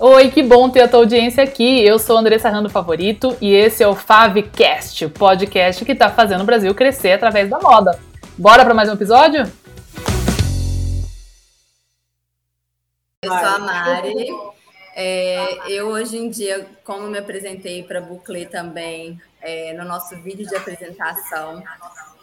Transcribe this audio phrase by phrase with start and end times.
[0.00, 1.84] Oi, que bom ter a tua audiência aqui.
[1.84, 6.42] Eu sou Andressa Rando Favorito e esse é o Favcast, o podcast que está fazendo
[6.42, 7.98] o Brasil crescer através da moda.
[8.38, 9.42] Bora para mais um episódio?
[13.22, 14.28] Eu sou a Mari.
[14.94, 20.14] É, eu hoje em dia, como me apresentei para a Buclé também é, no nosso
[20.22, 21.60] vídeo de apresentação,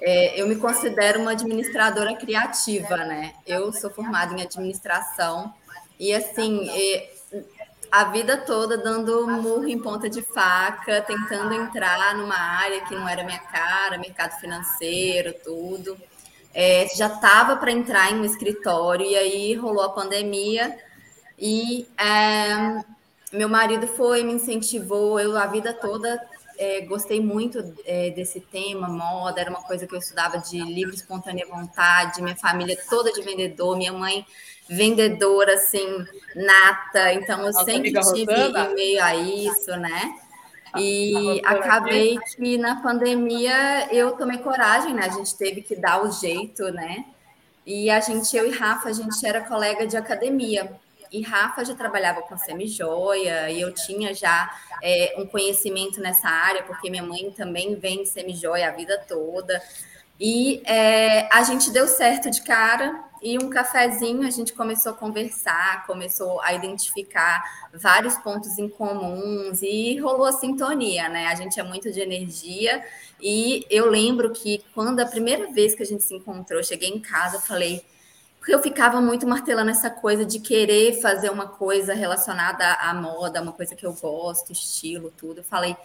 [0.02, 3.34] é, eu me considero uma administradora criativa, né?
[3.46, 5.54] Eu sou formada em administração
[6.00, 7.15] e assim é,
[7.92, 13.08] a vida toda dando murro em ponta de faca, tentando entrar numa área que não
[13.08, 15.98] era minha cara, mercado financeiro, tudo.
[16.54, 20.78] É, já estava para entrar em um escritório e aí rolou a pandemia
[21.38, 22.82] e é,
[23.34, 26.22] meu marido foi, me incentivou, eu a vida toda
[26.58, 30.96] é, gostei muito é, desse tema, moda, era uma coisa que eu estudava de livre,
[30.96, 34.26] espontânea vontade, minha família toda de vendedor, minha mãe
[34.68, 40.16] vendedora, assim, nata, então eu Nossa, sempre tive em meio a isso, né?
[40.78, 45.06] E acabei que na pandemia eu tomei coragem, né?
[45.06, 47.06] A gente teve que dar o jeito, né?
[47.66, 50.72] E a gente, eu e Rafa, a gente era colega de academia.
[51.12, 54.52] E Rafa já trabalhava com semi-joia e eu tinha já
[54.84, 59.62] é, um conhecimento nessa área, porque minha mãe também vem semi-joia a vida toda.
[60.20, 64.96] E é, a gente deu certo de cara e um cafezinho a gente começou a
[64.96, 71.28] conversar, começou a identificar vários pontos em comuns e rolou a sintonia, né?
[71.28, 72.84] A gente é muito de energia
[73.22, 77.00] e eu lembro que quando a primeira vez que a gente se encontrou, cheguei em
[77.00, 77.84] casa, falei,
[78.38, 83.42] porque eu ficava muito martelando essa coisa de querer fazer uma coisa relacionada à moda,
[83.42, 85.40] uma coisa que eu gosto, estilo, tudo.
[85.40, 85.76] Eu falei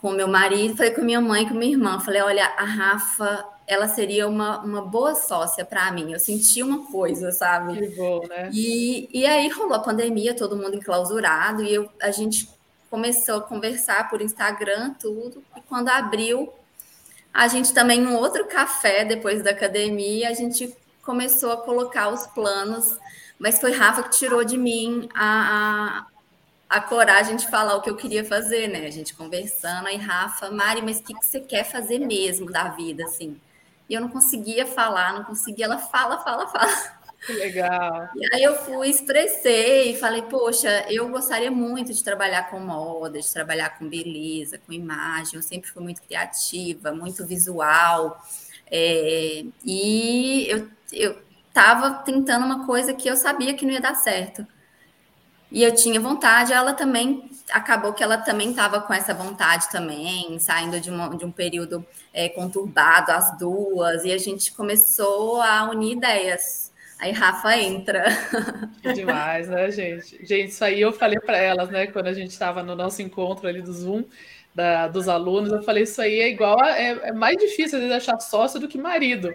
[0.00, 3.88] com meu marido, falei com minha mãe, com minha irmã, falei, olha, a Rafa, ela
[3.88, 6.12] seria uma, uma boa sócia para mim.
[6.12, 7.78] Eu senti uma coisa, sabe?
[7.78, 8.50] Que bom, né?
[8.52, 12.48] E, e aí rolou a pandemia, todo mundo enclausurado, e eu, a gente
[12.90, 15.42] começou a conversar por Instagram, tudo.
[15.56, 16.52] E quando abriu,
[17.32, 22.26] a gente também, um outro café depois da academia, a gente começou a colocar os
[22.28, 22.96] planos,
[23.38, 26.06] mas foi Rafa que tirou de mim a,
[26.70, 28.86] a, a coragem de falar o que eu queria fazer, né?
[28.86, 32.68] A gente conversando, aí Rafa, Mari, mas o que, que você quer fazer mesmo da
[32.68, 33.40] vida, assim?
[33.88, 37.04] E eu não conseguia falar, não conseguia, ela fala, fala, fala.
[37.26, 38.08] Que legal.
[38.14, 43.18] E aí eu fui, expressei e falei, poxa, eu gostaria muito de trabalhar com moda,
[43.18, 45.36] de trabalhar com beleza, com imagem.
[45.36, 48.22] Eu sempre fui muito criativa, muito visual.
[48.70, 51.18] É, e eu eu
[51.48, 54.46] estava tentando uma coisa que eu sabia que não ia dar certo.
[55.54, 60.36] E eu tinha vontade, ela também acabou que ela também estava com essa vontade também,
[60.40, 65.70] saindo de, uma, de um período é, conturbado, as duas, e a gente começou a
[65.70, 66.72] unir ideias.
[66.98, 68.02] Aí Rafa entra.
[68.96, 70.26] demais, né, gente?
[70.26, 73.46] Gente, isso aí eu falei para elas, né, quando a gente estava no nosso encontro
[73.46, 74.02] ali do Zoom,
[74.54, 77.84] da, dos alunos, eu falei, isso aí é igual, a, é, é mais difícil às
[77.84, 79.34] vezes achar sócio do que marido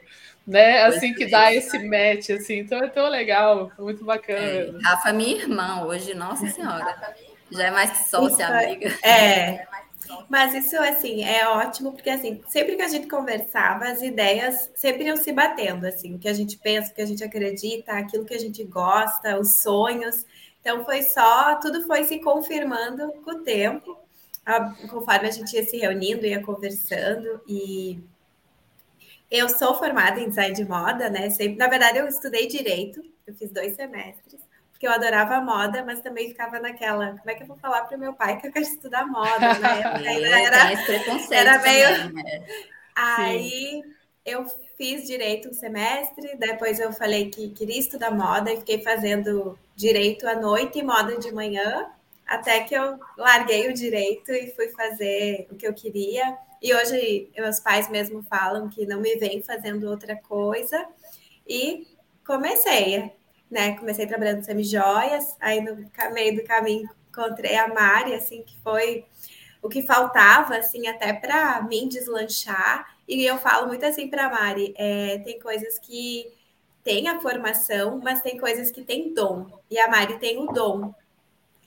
[0.49, 0.81] né?
[0.83, 2.59] Assim que dá esse match, assim.
[2.59, 4.39] Então é tão legal, muito bacana.
[4.39, 7.15] É, Rafa, minha irmã hoje, nossa senhora,
[7.51, 9.07] já é mais que sócia, isso, amiga.
[9.07, 9.67] É.
[10.27, 15.03] Mas isso, assim, é ótimo, porque, assim, sempre que a gente conversava, as ideias sempre
[15.03, 18.25] iam se batendo, assim, o que a gente pensa, o que a gente acredita, aquilo
[18.25, 20.25] que a gente gosta, os sonhos.
[20.61, 23.99] Então, foi só, tudo foi se confirmando com o tempo,
[24.89, 27.99] conforme a gente ia se reunindo, ia conversando, e
[29.29, 31.29] eu sou formada em design de moda, né?
[31.29, 34.41] Sempre, na verdade, eu estudei direito, eu fiz dois semestres,
[34.71, 37.97] porque eu adorava moda, mas também ficava naquela, como é que eu vou falar para
[37.97, 39.79] o meu pai que eu quero estudar moda, né?
[40.05, 40.71] É, era,
[41.31, 42.13] era meio.
[42.13, 42.45] Né?
[42.95, 43.83] Aí
[44.25, 44.45] eu
[44.77, 50.27] fiz direito um semestre, depois eu falei que queria estudar moda e fiquei fazendo direito
[50.27, 51.89] à noite e moda de manhã,
[52.29, 57.31] até que eu larguei o direito e fui fazer o que eu queria e hoje
[57.37, 60.85] meus pais mesmo falam que não me vêm fazendo outra coisa.
[61.47, 61.87] E
[62.25, 63.11] comecei,
[63.49, 63.77] né?
[63.77, 69.05] Comecei trabalhando semi-joias, aí no meio do caminho encontrei a Mari, assim, que foi
[69.61, 72.95] o que faltava, assim, até para mim deslanchar.
[73.07, 76.31] E eu falo muito assim para a Mari, é, tem coisas que
[76.83, 79.47] tem a formação, mas tem coisas que tem dom.
[79.71, 80.93] E a Mari tem o dom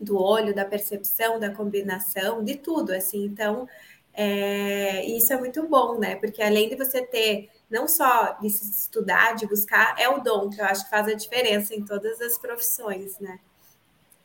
[0.03, 3.25] do olho, da percepção, da combinação, de tudo, assim.
[3.25, 3.69] Então,
[4.15, 6.17] é, isso é muito bom, né?
[6.17, 10.51] Porque além de você ter não só de se estudar, de buscar, é o dom
[10.51, 13.39] que eu acho que faz a diferença em todas as profissões, né?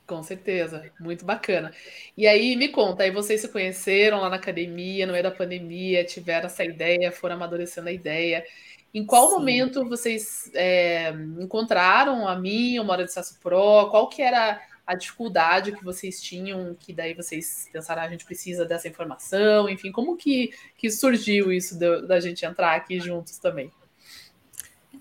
[0.05, 1.73] Com certeza, muito bacana.
[2.15, 6.03] E aí, me conta, aí vocês se conheceram lá na academia, no meio da pandemia,
[6.05, 8.45] tiveram essa ideia, foram amadurecendo a ideia.
[8.93, 9.33] Em qual Sim.
[9.33, 11.09] momento vocês é,
[11.39, 13.89] encontraram a mim, o Mora de Sasso Pro?
[13.89, 18.23] Qual que era a dificuldade que vocês tinham, que daí vocês pensaram, ah, a gente
[18.23, 23.69] precisa dessa informação, enfim, como que, que surgiu isso da gente entrar aqui juntos também?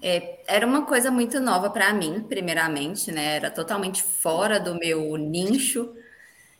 [0.03, 3.37] É, era uma coisa muito nova para mim, primeiramente, né?
[3.37, 5.95] Era totalmente fora do meu nicho.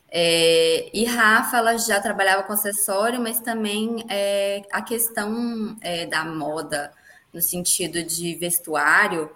[0.09, 6.25] É, e Rafa, ela já trabalhava com acessório, mas também é, a questão é, da
[6.25, 6.93] moda,
[7.35, 9.31] no sentido de vestuário,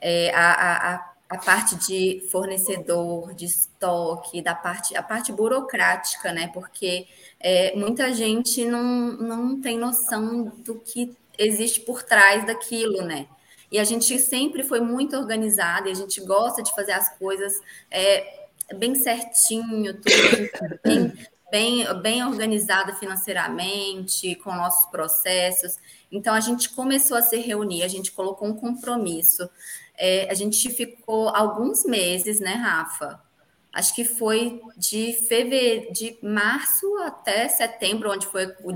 [0.00, 6.48] é, a, a, a parte de fornecedor, de estoque, da parte, a parte burocrática, né?
[6.54, 7.06] Porque
[7.38, 13.26] é, muita gente não, não tem noção do que existe por trás daquilo, né?
[13.70, 17.52] E a gente sempre foi muito organizada e a gente gosta de fazer as coisas
[17.90, 18.46] é,
[18.76, 21.12] bem certinho, tudo bem,
[21.50, 25.76] bem, bem organizada financeiramente, com nossos processos.
[26.10, 29.48] Então, a gente começou a se reunir, a gente colocou um compromisso.
[29.98, 33.20] É, a gente ficou alguns meses, né, Rafa?
[33.72, 38.70] Acho que foi de fevereiro, de março até setembro, onde foi o,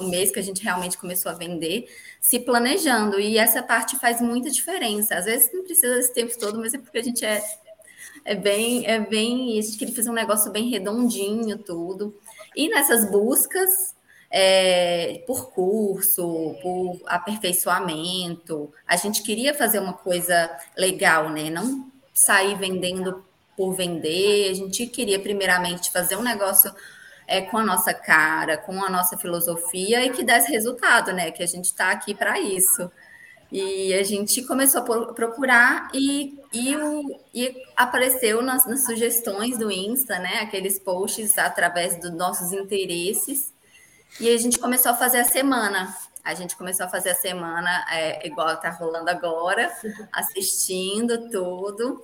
[0.00, 1.88] o mês que a gente realmente começou a vender,
[2.20, 3.18] se planejando.
[3.18, 5.16] E essa parte faz muita diferença.
[5.16, 7.42] Às vezes não precisa desse tempo todo, mas é porque a gente é
[8.24, 9.58] é bem, é bem.
[9.58, 12.18] A gente queria fazer um negócio bem redondinho, tudo.
[12.56, 13.93] E nessas buscas
[14.36, 21.50] é, por curso, por aperfeiçoamento, a gente queria fazer uma coisa legal, né?
[21.50, 23.24] Não sair vendendo
[23.56, 24.50] por vender.
[24.50, 26.74] A gente queria, primeiramente, fazer um negócio
[27.28, 31.30] é, com a nossa cara, com a nossa filosofia e que desse resultado, né?
[31.30, 32.90] Que a gente está aqui para isso.
[33.52, 39.70] E a gente começou a procurar e, e, o, e apareceu nas, nas, sugestões do
[39.70, 40.40] Insta, né?
[40.40, 43.53] Aqueles posts através dos nossos interesses.
[44.20, 45.94] E a gente começou a fazer a semana.
[46.22, 49.70] A gente começou a fazer a semana é, igual está rolando agora,
[50.12, 52.02] assistindo tudo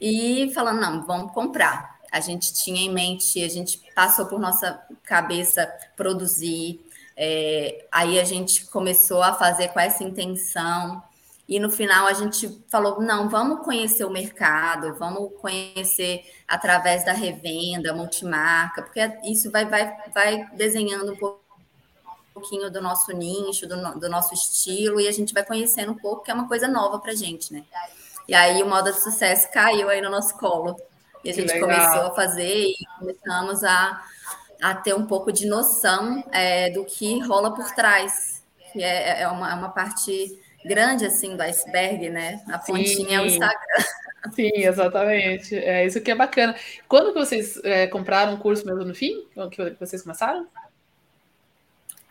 [0.00, 1.98] e falando, não, vamos comprar.
[2.10, 6.84] A gente tinha em mente, a gente passou por nossa cabeça produzir,
[7.16, 11.02] é, aí a gente começou a fazer com essa intenção.
[11.48, 17.12] E no final a gente falou: não, vamos conhecer o mercado, vamos conhecer através da
[17.12, 21.16] revenda, multimarca, porque isso vai, vai, vai desenhando um
[22.42, 26.24] pouquinho do nosso nicho, do, do nosso estilo, e a gente vai conhecendo um pouco,
[26.24, 27.62] que é uma coisa nova para a gente, né?
[28.26, 30.76] E aí o modo de sucesso caiu aí no nosso colo.
[31.24, 34.02] E a gente começou a fazer e começamos a
[34.60, 39.28] a ter um pouco de noção é, do que rola por trás, que é, é,
[39.28, 42.40] uma, é uma parte grande assim do iceberg, né?
[42.46, 43.84] A pontinha é o Instagram.
[44.32, 45.56] Sim, exatamente.
[45.56, 46.54] É isso que é bacana.
[46.86, 49.26] Quando que vocês é, compraram o curso mesmo no fim?
[49.50, 50.46] Que vocês começaram?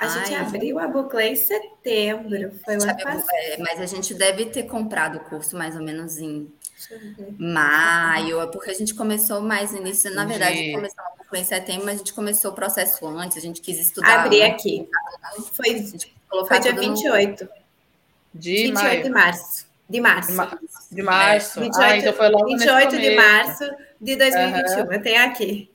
[0.02, 3.24] A gente Ai, abriu a Buclé em setembro, foi o ano passado.
[3.34, 6.52] É, mas a gente deve ter comprado o curso mais ou menos em
[7.38, 10.12] maio, porque a gente começou mais no início.
[10.16, 13.62] Na verdade, começou foi em setembro, mas a gente começou o processo antes, a gente
[13.62, 14.26] quis estudar.
[14.26, 14.90] Abri aqui.
[15.54, 15.82] Foi,
[16.46, 17.44] foi dia 28.
[17.46, 17.50] No...
[18.34, 19.04] De 28 maio.
[19.04, 19.68] de março.
[19.88, 20.32] De março.
[20.92, 21.60] De março.
[21.60, 23.72] É, 28, ah, então foi logo 28 de março
[24.02, 24.80] de 2021.
[24.80, 24.92] Uhum.
[24.92, 25.71] Eu tenho aqui.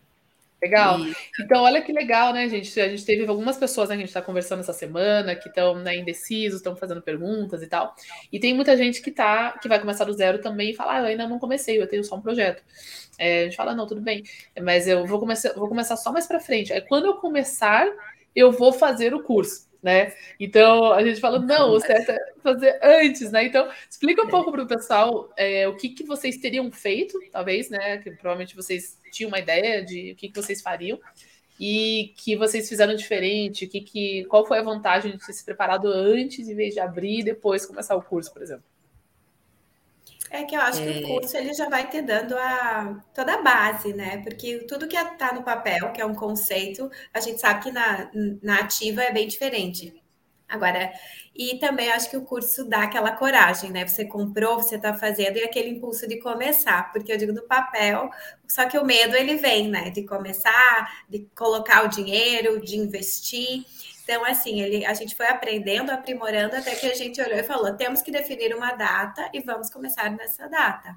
[0.62, 0.98] Legal.
[1.38, 2.80] Então, olha que legal, né, gente?
[2.80, 5.74] A gente teve algumas pessoas né, que a gente está conversando essa semana que estão
[5.76, 7.94] né, indecisos, estão fazendo perguntas e tal.
[8.32, 11.00] E tem muita gente que tá, que vai começar do zero também e fala, ah,
[11.00, 12.62] eu ainda não comecei, eu tenho só um projeto.
[13.18, 14.22] É, a gente fala, não, tudo bem,
[14.62, 16.72] mas eu vou começar, vou começar só mais para frente.
[16.72, 17.86] É quando eu começar,
[18.34, 19.65] eu vou fazer o curso.
[19.82, 20.12] Né?
[20.40, 23.44] Então a gente fala, não, o certo é fazer antes, né?
[23.44, 27.70] Então, explica um pouco para o pessoal é, o que, que vocês teriam feito, talvez,
[27.70, 27.98] né?
[27.98, 30.98] Que provavelmente vocês tinham uma ideia de o que, que vocês fariam
[31.58, 35.86] e que vocês fizeram diferente, que, que, qual foi a vantagem de ter se preparado
[35.88, 38.64] antes, em vez de abrir e depois começar o curso, por exemplo.
[40.30, 40.84] É que eu acho é...
[40.84, 41.08] que o é.
[41.08, 44.18] curso ele já vai te dando a, toda a base, né?
[44.18, 48.10] Porque tudo que está no papel, que é um conceito, a gente sabe que na,
[48.42, 50.02] na ativa é bem diferente.
[50.48, 50.92] Agora,
[51.34, 53.86] e também acho que o curso dá aquela coragem, né?
[53.86, 58.08] Você comprou, você está fazendo, e aquele impulso de começar, porque eu digo no papel,
[58.46, 59.90] só que o medo ele vem, né?
[59.90, 63.64] De começar, de colocar o dinheiro, de investir.
[64.06, 67.74] Então, assim, ele, a gente foi aprendendo, aprimorando, até que a gente olhou e falou:
[67.74, 70.94] temos que definir uma data e vamos começar nessa data.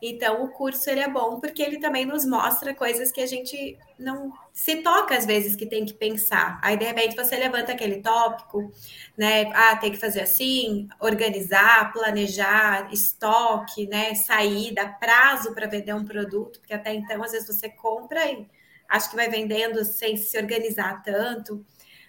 [0.00, 3.76] Então, o curso ele é bom porque ele também nos mostra coisas que a gente
[3.98, 6.58] não se toca às vezes que tem que pensar.
[6.62, 8.72] Aí, de repente, você levanta aquele tópico,
[9.18, 9.50] né?
[9.52, 14.14] Ah, tem que fazer assim, organizar, planejar, estoque, né?
[14.14, 18.46] Saída, prazo para vender um produto, porque até então, às vezes, você compra e
[18.88, 21.62] acho que vai vendendo sem se organizar tanto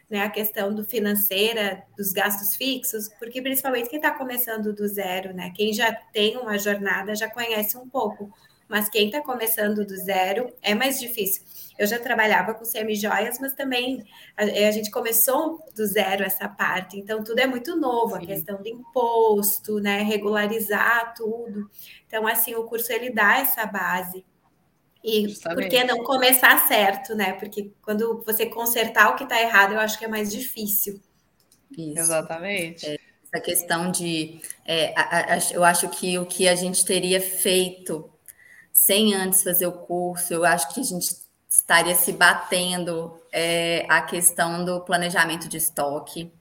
[0.10, 5.34] né, a questão do financeira, dos gastos fixos, porque principalmente quem está começando do zero,
[5.34, 8.32] né, quem já tem uma jornada já conhece um pouco
[8.68, 11.44] mas quem está começando do zero é mais difícil.
[11.78, 14.04] Eu já trabalhava com semi-joias, mas também
[14.36, 18.24] a, a, gente começou do zero essa parte, então tudo é muito novo, Sim.
[18.24, 21.70] a questão do imposto, né, regularizar tudo.
[22.06, 24.26] Então, assim, o curso ele dá essa base.
[25.08, 25.62] E Justamente.
[25.62, 27.32] por que não começar certo, né?
[27.32, 31.00] Porque quando você consertar o que está errado, eu acho que é mais difícil.
[31.72, 31.98] Isso.
[31.98, 32.86] Exatamente.
[32.86, 34.42] É, essa questão de.
[34.66, 38.10] É, a, a, eu acho que o que a gente teria feito
[38.74, 41.08] sem antes fazer o curso, eu acho que a gente
[41.50, 46.34] estaria se batendo é, a questão do planejamento de estoque.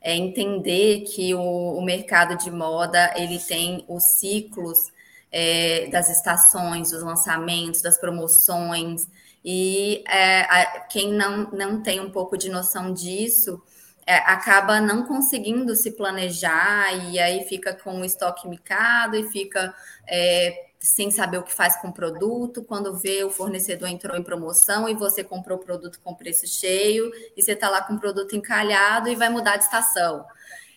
[0.00, 1.40] É entender que o,
[1.76, 4.90] o mercado de moda ele tem os ciclos
[5.38, 9.06] é, das estações, dos lançamentos, das promoções,
[9.44, 13.62] e é, a, quem não, não tem um pouco de noção disso
[14.06, 19.74] é, acaba não conseguindo se planejar e aí fica com o estoque micado e fica
[20.08, 22.62] é, sem saber o que faz com o produto.
[22.62, 27.12] Quando vê o fornecedor entrou em promoção e você comprou o produto com preço cheio
[27.36, 30.24] e você está lá com o produto encalhado e vai mudar de estação.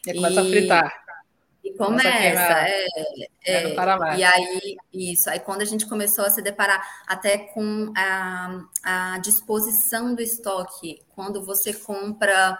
[0.06, 1.09] E começa a fritar.
[1.70, 2.86] E começa, é,
[3.46, 4.18] é, é.
[4.18, 9.20] E aí, isso, aí quando a gente começou a se deparar até com a, a
[9.20, 12.58] disposição do estoque, quando você compra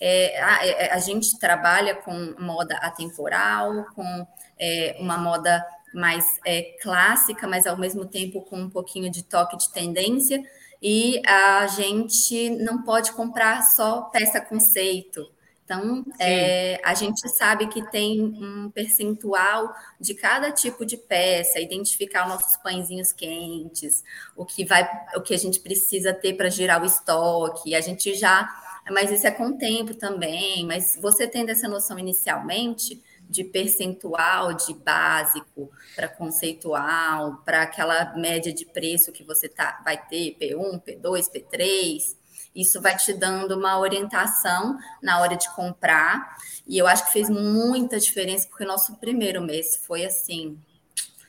[0.00, 4.26] é, a, é, a, gente trabalha com moda atemporal, com
[4.58, 9.58] é, uma moda mais é, clássica, mas ao mesmo tempo com um pouquinho de toque
[9.58, 10.42] de tendência,
[10.82, 15.30] e a gente não pode comprar só peça conceito.
[15.70, 22.24] Então, é, a gente sabe que tem um percentual de cada tipo de peça, identificar
[22.24, 24.02] os nossos pãezinhos quentes,
[24.34, 24.82] o que vai,
[25.14, 27.76] o que a gente precisa ter para girar o estoque.
[27.76, 28.48] A gente já
[28.90, 30.66] mas isso é com o tempo também.
[30.66, 38.52] Mas você tendo essa noção inicialmente de percentual de básico para conceitual, para aquela média
[38.52, 42.16] de preço que você tá, vai ter, P1, P2, P3,
[42.54, 46.36] isso vai te dando uma orientação na hora de comprar.
[46.66, 50.58] E eu acho que fez muita diferença, porque nosso primeiro mês foi assim,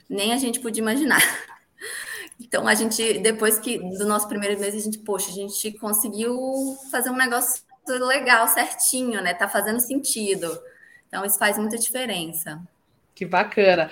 [0.09, 1.21] nem a gente podia imaginar.
[2.43, 6.35] Então, a gente, depois que do nosso primeiro mês, a gente, poxa, a gente conseguiu
[6.89, 9.31] fazer um negócio legal, certinho, né?
[9.31, 10.59] Tá fazendo sentido.
[11.07, 12.59] Então, isso faz muita diferença.
[13.13, 13.91] Que bacana.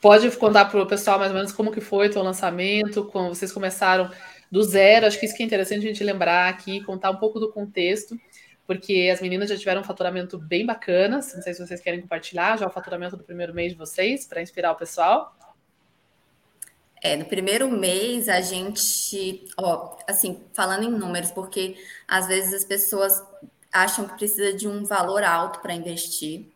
[0.00, 3.34] Pode contar para o pessoal mais ou menos como que foi o teu lançamento, como
[3.34, 4.10] vocês começaram
[4.52, 5.06] do zero.
[5.06, 8.20] Acho que isso que é interessante a gente lembrar aqui, contar um pouco do contexto,
[8.66, 11.16] porque as meninas já tiveram um faturamento bem bacana.
[11.16, 14.42] Não sei se vocês querem compartilhar já o faturamento do primeiro mês de vocês, para
[14.42, 15.34] inspirar o pessoal.
[17.02, 21.74] É, no primeiro mês a gente, ó, assim, falando em números, porque
[22.06, 23.20] às vezes as pessoas
[23.72, 26.46] acham que precisa de um valor alto para investir,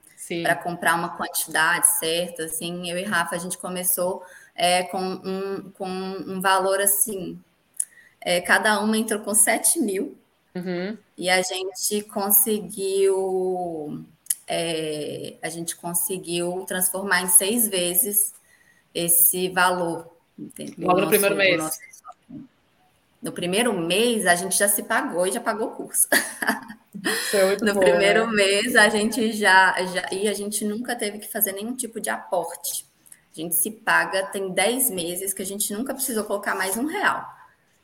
[0.43, 4.23] para comprar uma quantidade certa, assim, eu e Rafa, a gente começou
[4.55, 7.41] é, com, um, com um valor assim,
[8.27, 10.19] é, cada uma entrou com 7 mil,
[10.53, 10.99] uhum.
[11.17, 14.05] e a gente conseguiu,
[14.49, 18.35] é, a gente conseguiu transformar em seis vezes
[18.93, 20.89] esse valor Entendeu?
[20.89, 21.59] Logo no primeiro mês.
[21.59, 21.79] Nosso...
[23.23, 26.09] No primeiro mês, a gente já se pagou e já pagou o curso.
[27.33, 28.33] É no bom, primeiro né?
[28.33, 30.09] mês, a gente já, já.
[30.11, 32.85] E a gente nunca teve que fazer nenhum tipo de aporte.
[33.33, 36.87] A gente se paga, tem 10 meses que a gente nunca precisou colocar mais um
[36.87, 37.36] real.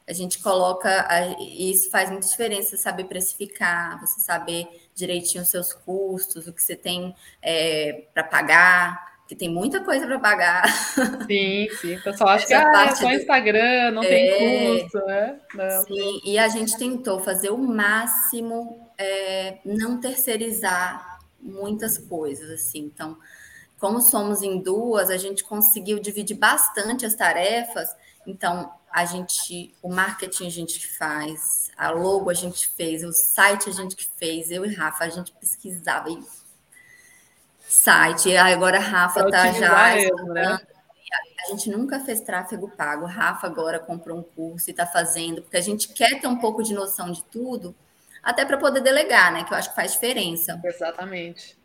[0.09, 1.06] A gente coloca,
[1.38, 6.62] e isso faz muita diferença, saber precificar, você saber direitinho os seus custos, o que
[6.62, 10.64] você tem é, para pagar, que tem muita coisa para pagar.
[11.26, 11.97] Sim, sim.
[11.97, 13.14] O pessoal acha que ah, é só do...
[13.14, 14.09] Instagram, não é...
[14.09, 15.40] tem custo, né?
[15.54, 15.85] Não.
[15.85, 22.80] Sim, e a gente tentou fazer o máximo, é, não terceirizar muitas coisas, assim.
[22.80, 23.16] Então,
[23.78, 27.88] como somos em duas, a gente conseguiu dividir bastante as tarefas.
[28.26, 33.12] Então, a gente, o marketing a gente que faz, a logo a gente fez, o
[33.12, 36.22] site a gente que fez, eu e Rafa, a gente pesquisava e
[37.72, 38.37] site.
[38.37, 39.94] Agora a Rafa está já.
[39.94, 40.58] Mesmo, né?
[41.44, 43.06] A gente nunca fez tráfego pago.
[43.06, 46.62] Rafa agora comprou um curso e está fazendo, porque a gente quer ter um pouco
[46.62, 47.75] de noção de tudo,
[48.22, 49.42] até para poder delegar, né?
[49.42, 50.61] Que eu acho que faz diferença.
[50.62, 51.58] Exatamente.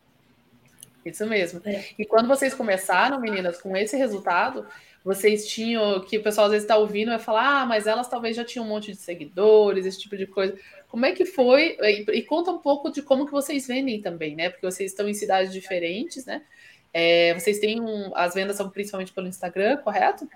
[1.05, 1.61] Isso mesmo.
[1.63, 1.85] É.
[1.97, 4.65] E quando vocês começaram, meninas, com esse resultado,
[5.07, 8.35] vocês tinham, que o pessoal às vezes está ouvindo, vai falar, ah, mas elas talvez
[8.35, 10.53] já tinham um monte de seguidores, esse tipo de coisa.
[10.89, 11.77] Como é que foi?
[11.79, 14.49] E, e, conta um pouco de como que vocês vendem também, né?
[14.49, 16.41] Porque vocês estão em cidades diferentes, né?
[16.93, 20.27] É, vocês têm um, as vendas são principalmente pelo Instagram, correto?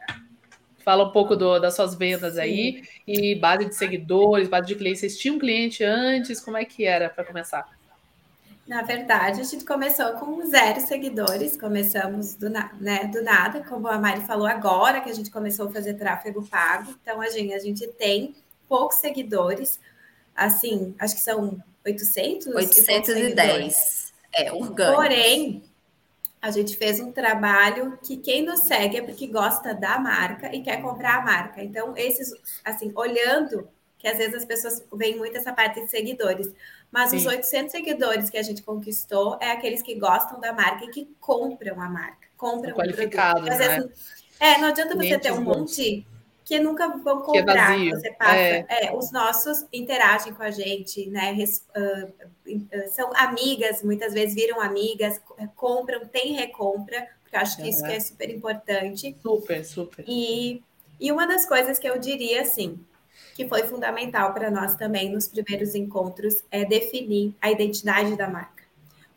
[0.78, 2.40] Fala um pouco do, das suas vendas Sim.
[2.40, 5.02] aí e base de seguidores, base de clientes.
[5.02, 6.40] Vocês tinham um cliente antes?
[6.40, 7.66] Como é que era para começar?
[8.72, 14.00] Na verdade, a gente começou com zero seguidores, começamos do, né, do nada, como a
[14.00, 16.96] Mari falou agora, que a gente começou a fazer tráfego pago.
[17.02, 18.34] Então, a gente, a gente tem
[18.70, 19.78] poucos seguidores,
[20.34, 22.48] assim, acho que são 800?
[22.48, 24.14] 810.
[24.34, 24.96] É, orgânico.
[24.96, 25.64] Porém,
[26.42, 30.62] a gente fez um trabalho que quem nos segue é porque gosta da marca e
[30.62, 31.62] quer comprar a marca.
[31.62, 33.68] Então, esses, assim, olhando,
[34.00, 36.50] que às vezes as pessoas veem muito essa parte de seguidores,
[36.92, 37.18] mas Sim.
[37.18, 41.10] os 800 seguidores que a gente conquistou é aqueles que gostam da marca e que
[41.20, 43.56] compram a marca, compram qualificado, né?
[43.56, 46.06] Vezes, é, não adianta você ter um monte
[46.44, 47.80] que nunca vão é comprar.
[47.80, 48.66] É você passa, é.
[48.70, 51.34] É, os nossos interagem com a gente, né?
[51.34, 55.22] Uh, são amigas, muitas vezes viram amigas,
[55.56, 59.16] compram, tem recompra, porque eu acho que isso que é super importante.
[59.22, 60.04] Super, super.
[60.06, 60.62] E,
[61.00, 62.84] e uma das coisas que eu diria assim,
[63.42, 68.62] que foi fundamental para nós também nos primeiros encontros, é definir a identidade da marca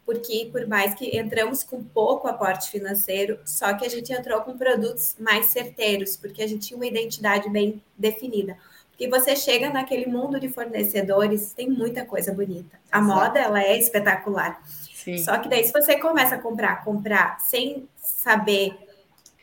[0.07, 4.57] porque por mais que entramos com pouco aporte financeiro, só que a gente entrou com
[4.57, 8.57] produtos mais certeiros, porque a gente tinha uma identidade bem definida.
[8.91, 12.79] Porque você chega naquele mundo de fornecedores, tem muita coisa bonita.
[12.93, 13.19] A Exato.
[13.19, 14.63] moda, ela é espetacular.
[14.93, 15.17] Sim.
[15.19, 18.77] Só que daí, se você começa a comprar, comprar sem saber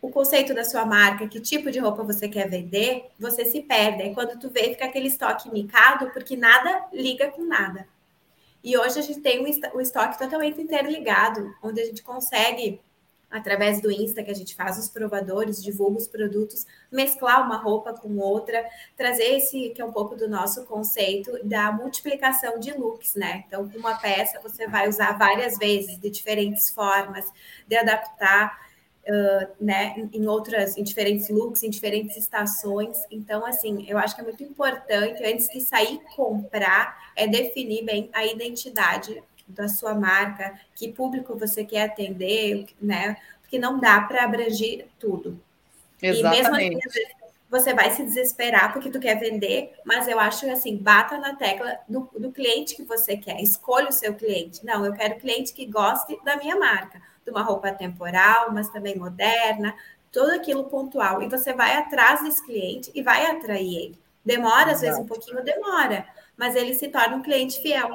[0.02, 4.02] o conceito da sua marca, que tipo de roupa você quer vender, você se perde.
[4.02, 7.88] Aí quando tu vê, fica aquele estoque micado, porque nada liga com nada.
[8.64, 9.44] E hoje a gente tem
[9.74, 12.80] um estoque totalmente interligado, onde a gente consegue,
[13.30, 17.94] através do Insta, que a gente faz os provadores, divulga os produtos, mesclar uma roupa
[17.94, 18.64] com outra,
[18.96, 23.44] trazer esse, que é um pouco do nosso conceito, da multiplicação de looks, né?
[23.48, 27.32] Então, uma peça, você vai usar várias vezes, de diferentes formas,
[27.68, 28.71] de adaptar
[29.08, 33.02] uh, né, em outras, em diferentes looks, em diferentes estações.
[33.10, 38.10] Então, assim, eu acho que é muito importante, antes de sair comprar, é definir bem
[38.14, 43.18] a identidade da sua marca, que público você quer atender, né?
[43.42, 45.40] Porque não dá para abranger tudo.
[46.02, 46.40] Exatamente.
[46.40, 47.02] E mesmo assim,
[47.50, 51.80] você vai se desesperar porque tu quer vender, mas eu acho assim, bata na tecla
[51.88, 54.66] do, do cliente que você quer, escolha o seu cliente.
[54.66, 58.98] Não, eu quero cliente que goste da minha marca de uma roupa temporal, mas também
[58.98, 59.74] moderna,
[60.12, 61.24] tudo aquilo pontual.
[61.24, 64.00] E você vai atrás desse cliente e vai atrair ele.
[64.24, 66.06] Demora, às vezes, um pouquinho, demora,
[66.38, 67.90] mas ele se torna um cliente fiel.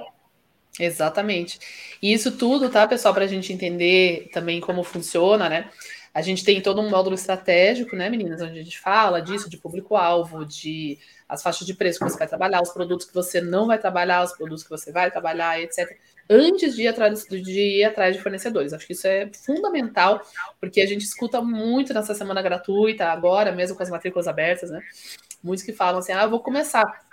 [0.81, 1.59] Exatamente.
[2.03, 5.71] E isso tudo, tá, pessoal, para a gente entender também como funciona, né?
[6.13, 9.59] A gente tem todo um módulo estratégico, né, meninas, onde a gente fala disso, de
[9.59, 13.67] público-alvo, de as faixas de preço que você vai trabalhar, os produtos que você não
[13.67, 17.85] vai trabalhar, os produtos que você vai trabalhar, etc antes de ir atrás de, ir
[17.85, 18.73] atrás de fornecedores.
[18.73, 20.21] Acho que isso é fundamental,
[20.61, 24.81] porque a gente escuta muito nessa semana gratuita, agora mesmo com as matrículas abertas, né?
[25.43, 27.06] Muitos que falam assim: ah, eu vou começar.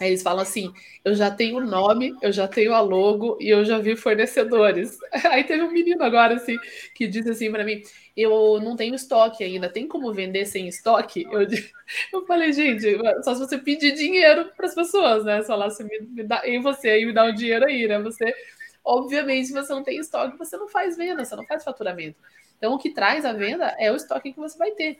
[0.00, 0.72] Aí eles falam assim:
[1.04, 4.98] eu já tenho o nome, eu já tenho a logo e eu já vi fornecedores.
[5.30, 6.56] Aí teve um menino agora assim
[6.94, 7.82] que disse assim para mim:
[8.16, 11.24] eu não tenho estoque ainda, tem como vender sem estoque?
[11.30, 11.40] Eu,
[12.14, 12.82] eu falei, gente,
[13.22, 15.42] só se você pedir dinheiro para as pessoas, né?
[15.42, 17.86] Só lá você me, me dá, e você aí me dá o um dinheiro aí,
[17.86, 17.98] né?
[18.00, 18.34] Você,
[18.82, 22.16] obviamente, você não tem estoque, você não faz venda, você não faz faturamento.
[22.56, 24.98] Então, o que traz a venda é o estoque que você vai ter.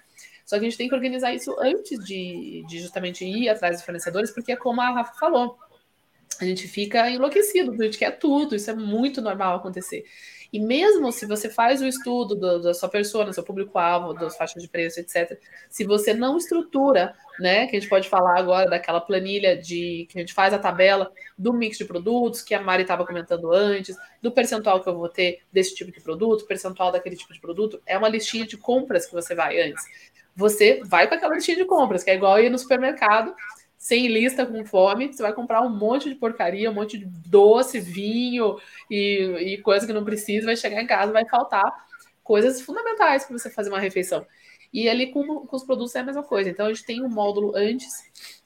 [0.51, 3.85] Só que a gente tem que organizar isso antes de, de justamente ir atrás dos
[3.85, 5.57] fornecedores, porque é como a Rafa falou,
[6.41, 10.03] a gente fica enlouquecido, a gente quer tudo, isso é muito normal acontecer.
[10.53, 14.61] E mesmo se você faz o estudo do, da sua persona, seu público-alvo, das faixas
[14.61, 19.01] de preço, etc., se você não estrutura, né, que a gente pode falar agora daquela
[19.01, 22.83] planilha de que a gente faz a tabela do mix de produtos, que a Mari
[22.83, 27.15] estava comentando antes, do percentual que eu vou ter desse tipo de produto, percentual daquele
[27.15, 29.85] tipo de produto, é uma listinha de compras que você vai antes
[30.41, 33.35] você vai para aquela listinha de compras, que é igual ir no supermercado,
[33.77, 37.79] sem lista, com fome, você vai comprar um monte de porcaria, um monte de doce,
[37.79, 38.57] vinho
[38.91, 41.73] e, e coisa que não precisa, vai chegar em casa, vai faltar
[42.23, 44.27] coisas fundamentais para você fazer uma refeição.
[44.73, 46.49] E ali com, com os produtos é a mesma coisa.
[46.49, 48.40] Então a gente tem um módulo antes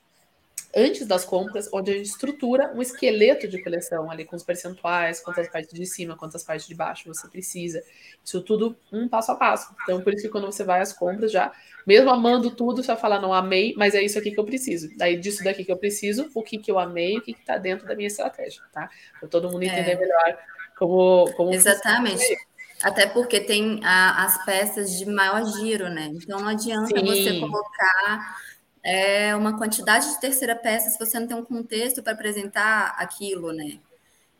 [0.76, 5.20] antes das compras, onde a gente estrutura um esqueleto de coleção ali com os percentuais,
[5.20, 7.82] quantas partes de cima, quantas partes de baixo você precisa.
[8.24, 9.74] Isso tudo um passo a passo.
[9.82, 11.52] Então, por isso que quando você vai às compras já,
[11.86, 14.88] mesmo amando tudo, você vai falar, não amei, mas é isso aqui que eu preciso.
[14.96, 17.86] Daí disso daqui que eu preciso, o que, que eu amei, o que está dentro
[17.86, 18.90] da minha estratégia, tá?
[19.20, 19.98] Para todo mundo entender é.
[19.98, 20.38] melhor
[20.76, 22.36] como, como Exatamente.
[22.82, 26.10] Até porque tem a, as peças de maior giro, né?
[26.12, 27.06] Então não adianta Sim.
[27.06, 28.36] você colocar
[28.84, 33.52] é uma quantidade de terceira peça se você não tem um contexto para apresentar aquilo,
[33.52, 33.78] né?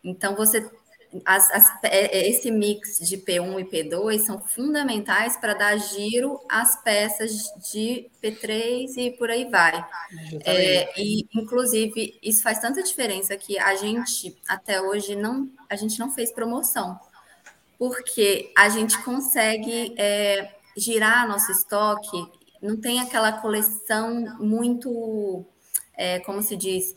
[0.05, 0.71] Então você
[1.25, 6.41] as, as, é, é, esse mix de P1 e P2 são fundamentais para dar giro
[6.49, 9.85] às peças de P3 e por aí vai.
[10.45, 15.99] É, e, inclusive, isso faz tanta diferença que a gente, até hoje, não, a gente
[15.99, 16.99] não fez promoção,
[17.79, 22.27] porque a gente consegue é, girar nosso estoque,
[22.65, 25.45] não tem aquela coleção muito,
[25.95, 26.97] é, como se diz,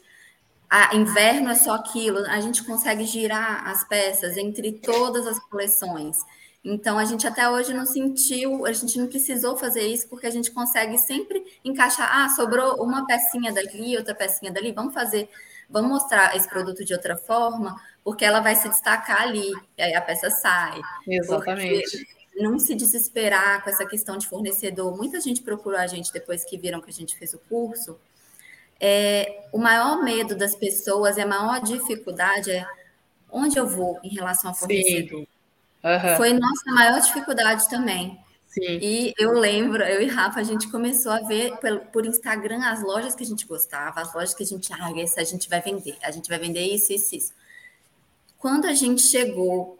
[0.69, 6.17] a inverno é só aquilo, a gente consegue girar as peças entre todas as coleções.
[6.63, 10.29] Então, a gente até hoje não sentiu, a gente não precisou fazer isso, porque a
[10.31, 12.09] gente consegue sempre encaixar.
[12.11, 15.29] Ah, sobrou uma pecinha dali, outra pecinha dali, vamos fazer,
[15.69, 17.75] vamos mostrar esse produto de outra forma,
[18.05, 20.79] porque ela vai se destacar ali, e aí a peça sai.
[21.05, 22.16] Exatamente.
[22.41, 24.95] Não se desesperar com essa questão de fornecedor.
[24.95, 27.97] Muita gente procurou a gente depois que viram que a gente fez o curso
[28.79, 32.65] é, o maior medo das pessoas e a maior dificuldade é
[33.29, 35.19] onde eu vou em relação ao fornecedor.
[35.19, 36.17] Uhum.
[36.17, 38.19] Foi nossa maior dificuldade também.
[38.47, 38.79] Sim.
[38.81, 41.53] E eu lembro, eu e Rafa, a gente começou a ver
[41.91, 45.19] por Instagram as lojas que a gente gostava, as lojas que a gente, ah, esse
[45.19, 47.33] a gente vai vender, a gente vai vender isso, isso, isso.
[48.37, 49.77] Quando a gente chegou,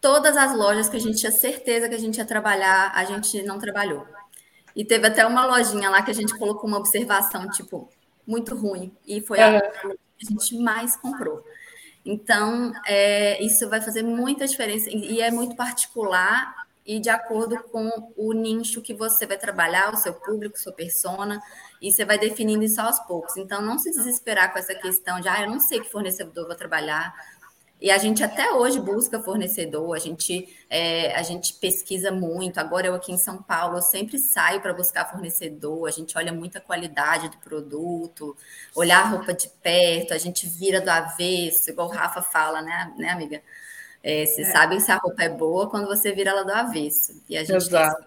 [0.00, 3.42] todas as lojas que a gente tinha certeza que a gente ia trabalhar, a gente
[3.42, 4.06] não trabalhou.
[4.74, 7.88] E teve até uma lojinha lá que a gente colocou uma observação, tipo,
[8.26, 8.92] muito ruim.
[9.06, 11.44] E foi a que a gente mais comprou.
[12.04, 14.88] Então, é, isso vai fazer muita diferença.
[14.90, 16.54] E é muito particular
[16.88, 21.38] e de acordo com o nicho que você vai trabalhar, o seu público, sua persona,
[21.82, 23.36] e você vai definindo isso aos poucos.
[23.36, 26.56] Então, não se desesperar com essa questão de, ah, eu não sei que fornecedor vou
[26.56, 27.14] trabalhar,
[27.80, 32.58] e a gente até hoje busca fornecedor, a gente, é, a gente pesquisa muito.
[32.58, 36.32] Agora eu aqui em São Paulo, eu sempre saio para buscar fornecedor, a gente olha
[36.32, 38.36] muita qualidade do produto,
[38.74, 42.92] olhar a roupa de perto, a gente vira do avesso, igual o Rafa fala, né,
[42.98, 43.40] né amiga?
[44.02, 44.52] É, você é.
[44.52, 47.22] sabe se a roupa é boa quando você vira ela do avesso.
[47.28, 47.96] E a gente Exato.
[47.96, 48.06] tem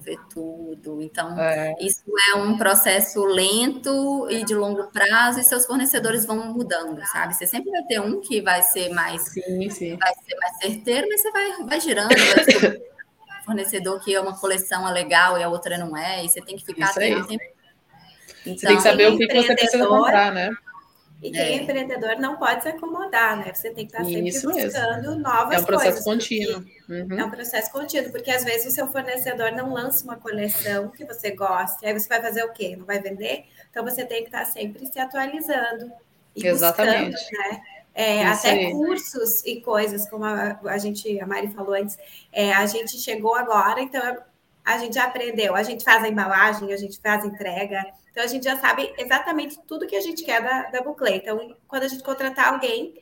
[0.00, 1.02] ver tudo.
[1.02, 1.74] Então, é.
[1.80, 7.34] isso é um processo lento e de longo prazo, e seus fornecedores vão mudando, sabe?
[7.34, 9.96] Você sempre vai ter um que vai ser mais, sim, sim.
[9.96, 14.38] Vai ser mais certeiro, mas você vai, vai girando, vai um fornecedor que é uma
[14.38, 17.32] coleção é legal e a outra não é, e você tem que ficar atento.
[18.46, 20.50] Então, você tem que saber o que, que você precisa comprar, né?
[21.24, 21.52] E quem é.
[21.52, 21.56] é.
[21.56, 23.54] empreendedor não pode se acomodar, né?
[23.54, 25.20] Você tem que estar sempre Isso buscando mesmo.
[25.20, 25.56] novas coisas.
[25.56, 26.64] É um processo contínuo.
[26.86, 27.18] Uhum.
[27.18, 31.02] É um processo contínuo, porque às vezes o seu fornecedor não lança uma coleção que
[31.06, 32.76] você gosta, aí você vai fazer o quê?
[32.76, 33.46] Não vai vender?
[33.70, 35.90] Então você tem que estar sempre se atualizando.
[36.36, 37.12] E Exatamente.
[37.12, 37.62] Buscando, né?
[37.94, 38.72] É, até aí.
[38.72, 41.96] cursos e coisas, como a, a, gente, a Mari falou antes,
[42.30, 44.02] é, a gente chegou agora, então
[44.62, 47.82] a gente já aprendeu, a gente faz a embalagem, a gente faz a entrega,
[48.14, 51.16] então, a gente já sabe exatamente tudo que a gente quer da, da Buclé.
[51.16, 52.94] Então, quando a gente contratar alguém,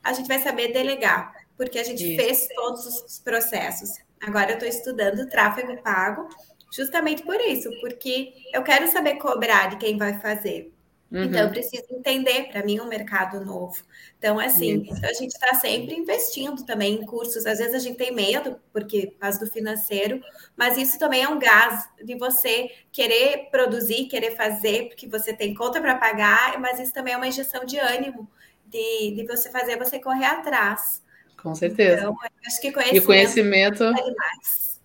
[0.00, 2.22] a gente vai saber delegar, porque a gente Isso.
[2.22, 3.90] fez todos os processos.
[4.22, 6.28] Agora, eu estou estudando tráfego pago,
[6.72, 10.72] justamente por isso, porque eu quero saber cobrar de quem vai fazer.
[11.10, 11.24] Uhum.
[11.24, 13.82] Então, eu preciso entender, para mim, um mercado novo.
[14.16, 17.46] Então, assim, a gente está sempre investindo também em cursos.
[17.46, 20.20] Às vezes a gente tem medo, porque por causa do financeiro,
[20.56, 25.52] mas isso também é um gás de você querer produzir, querer fazer, porque você tem
[25.52, 28.28] conta para pagar, mas isso também é uma injeção de ânimo
[28.70, 31.02] de, de você fazer você correr atrás.
[31.42, 32.02] Com certeza.
[32.02, 33.02] Então, acho que conhecimento.
[33.02, 33.84] E conhecimento.
[33.84, 33.94] É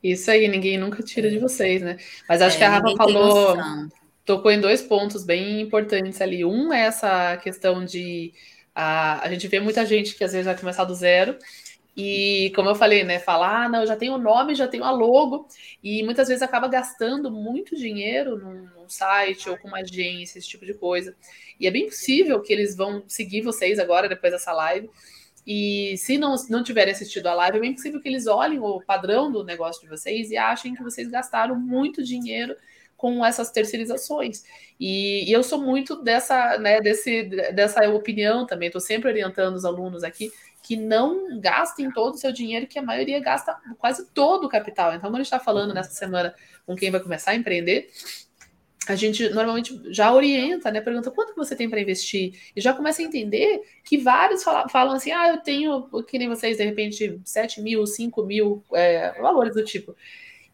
[0.04, 1.98] isso aí, ninguém nunca tira de vocês, né?
[2.28, 3.58] Mas acho é, que a Rafa falou
[4.26, 6.44] tocou em dois pontos bem importantes ali.
[6.44, 8.34] Um é essa questão de
[8.74, 11.38] a, a gente vê muita gente que às vezes vai começar do zero.
[11.98, 13.20] E como eu falei, né?
[13.20, 15.48] Falar, ah, não, eu já tenho o nome, já tenho a logo,
[15.82, 20.48] e muitas vezes acaba gastando muito dinheiro num, num, site ou com uma agência, esse
[20.48, 21.16] tipo de coisa.
[21.58, 24.90] E é bem possível que eles vão seguir vocês agora, depois dessa live.
[25.48, 28.82] E se não, não tiverem assistido a live, é bem possível que eles olhem o
[28.82, 32.58] padrão do negócio de vocês e achem que vocês gastaram muito dinheiro
[32.98, 34.44] com essas terceirizações.
[34.80, 39.66] E, e, eu sou muito dessa, né, desse, dessa opinião também, estou sempre orientando os
[39.66, 40.32] alunos aqui
[40.62, 44.90] que não gastem todo o seu dinheiro, que a maioria gasta quase todo o capital.
[44.90, 46.34] Então, quando a gente está falando nessa semana
[46.66, 47.88] com quem vai começar a empreender,
[48.88, 50.82] a gente normalmente já orienta, né?
[50.82, 54.68] Pergunta quanto que você tem para investir e já começa a entender que vários falam,
[54.68, 59.20] falam, assim: ah, eu tenho, que nem vocês, de repente, 7 mil, 5 mil, é,
[59.22, 59.96] valores do tipo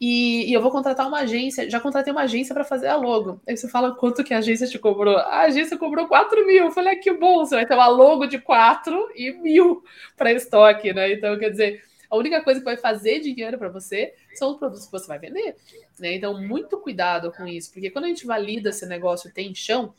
[0.03, 3.39] e, e, eu vou contratar uma agência, já contratei uma agência para fazer a logo.
[3.47, 5.15] Aí você fala quanto que a agência te cobrou?
[5.15, 6.65] A agência cobrou 4 mil.
[6.65, 9.83] Eu falei, ah, que bom, você vai ter uma logo de 4 e mil
[10.17, 11.13] para estoque, né?
[11.13, 14.87] Então, quer dizer, a única coisa que vai fazer dinheiro para você são os produtos
[14.87, 15.55] que você vai vender.
[15.99, 16.15] Né?
[16.15, 19.93] Então, muito cuidado com isso, porque quando a gente valida se o negócio tem chão,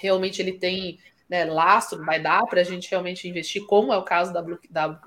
[0.00, 4.02] realmente ele tem né, lastro, vai dar para a gente realmente investir, como é o
[4.02, 5.00] caso da, da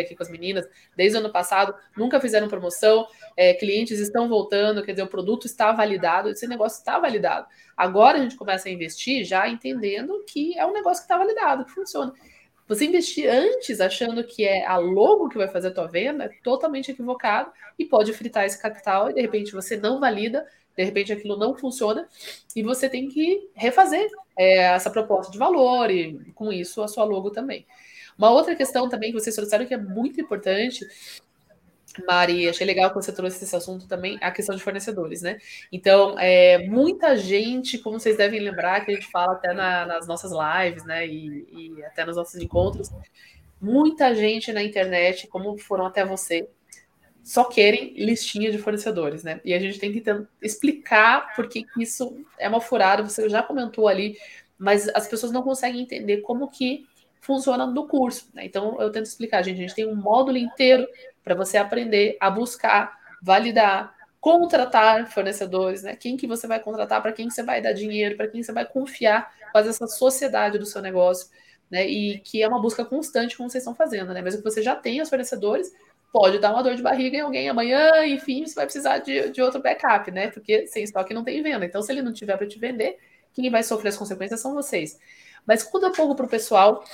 [0.00, 3.06] aqui com as meninas, desde o ano passado, nunca fizeram promoção,
[3.36, 7.46] é, clientes estão voltando, quer dizer, o produto está validado, esse negócio está validado.
[7.76, 11.64] Agora a gente começa a investir já entendendo que é um negócio que está validado,
[11.64, 12.12] que funciona.
[12.68, 16.30] Você investir antes achando que é a logo que vai fazer a tua venda é
[16.42, 21.12] totalmente equivocado e pode fritar esse capital e de repente você não valida, de repente
[21.12, 22.08] aquilo não funciona
[22.56, 24.08] e você tem que refazer
[24.38, 27.66] é, essa proposta de valor e com isso a sua logo também.
[28.16, 30.86] Uma outra questão também que vocês trouxeram que é muito importante
[32.06, 35.38] Mari, achei legal que você trouxe esse assunto também, a questão de fornecedores, né?
[35.70, 40.06] Então, é, muita gente, como vocês devem lembrar, que a gente fala até na, nas
[40.06, 41.06] nossas lives, né?
[41.06, 42.90] E, e, até nos nossos encontros,
[43.60, 46.48] muita gente na internet, como foram até você,
[47.22, 49.40] só querem listinha de fornecedores, né?
[49.44, 50.02] E a gente tem que
[50.40, 54.18] explicar por que isso é uma furada, você já comentou ali,
[54.58, 56.86] mas as pessoas não conseguem entender como que
[57.20, 58.28] funciona no curso.
[58.34, 58.44] Né?
[58.44, 59.58] Então, eu tento explicar, gente.
[59.58, 60.86] A gente tem um módulo inteiro
[61.24, 65.96] para você aprender a buscar, validar, contratar fornecedores, né?
[65.96, 68.52] Quem que você vai contratar, para quem que você vai dar dinheiro, para quem você
[68.52, 71.28] vai confiar, fazer essa sociedade do seu negócio,
[71.70, 71.86] né?
[71.86, 74.20] E que é uma busca constante, como vocês estão fazendo, né?
[74.20, 75.72] Mesmo que você já tenha os fornecedores,
[76.12, 79.40] pode dar uma dor de barriga em alguém amanhã, enfim, você vai precisar de, de
[79.40, 80.30] outro backup, né?
[80.30, 81.64] Porque sem estoque não tem venda.
[81.64, 82.98] Então, se ele não tiver para te vender,
[83.32, 84.98] quem vai sofrer as consequências são vocês.
[85.46, 86.84] Mas conta um pouco para o pessoal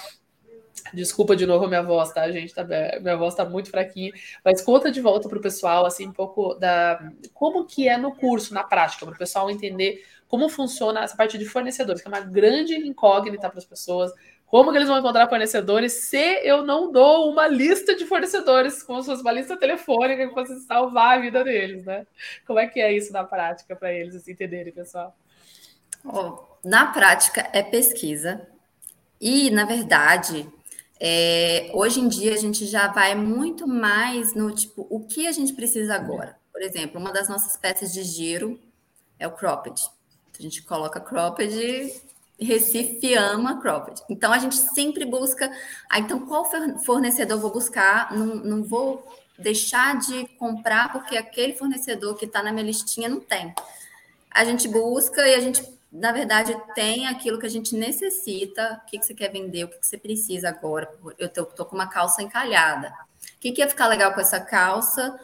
[0.93, 2.55] Desculpa de novo a minha voz, tá, gente?
[2.55, 2.65] Tá,
[3.01, 4.13] minha voz tá muito fraquinha.
[4.45, 8.15] Mas conta de volta para o pessoal, assim, um pouco da como que é no
[8.15, 12.11] curso, na prática, para o pessoal entender como funciona essa parte de fornecedores, que é
[12.11, 14.13] uma grande incógnita para as pessoas.
[14.49, 19.03] Como que eles vão encontrar fornecedores se eu não dou uma lista de fornecedores, como
[19.03, 22.07] se fosse uma lista telefônica que fosse salvar a vida deles, né?
[22.47, 25.15] Como é que é isso na prática para eles assim, entenderem, pessoal?
[26.03, 28.49] Oh, na prática é pesquisa.
[29.21, 30.49] E, na verdade,
[30.99, 35.33] é, hoje em dia a gente já vai muito mais no tipo o que a
[35.33, 36.39] gente precisa agora.
[36.51, 38.59] Por exemplo, uma das nossas peças de giro
[39.19, 39.81] é o cropped.
[40.39, 41.53] A gente coloca cropped,
[42.41, 44.03] Recife ama cropped.
[44.09, 45.51] Então a gente sempre busca.
[45.89, 46.49] Ah, então qual
[46.85, 48.15] fornecedor vou buscar?
[48.17, 49.07] Não, não vou
[49.39, 53.55] deixar de comprar porque aquele fornecedor que está na minha listinha não tem.
[54.31, 58.81] A gente busca e a gente na verdade, tem aquilo que a gente necessita.
[58.83, 59.65] O que, que você quer vender?
[59.65, 60.89] O que, que você precisa agora?
[61.19, 62.89] Eu tô, com uma calça encalhada.
[63.37, 65.19] O que, que ia ficar legal com essa calça?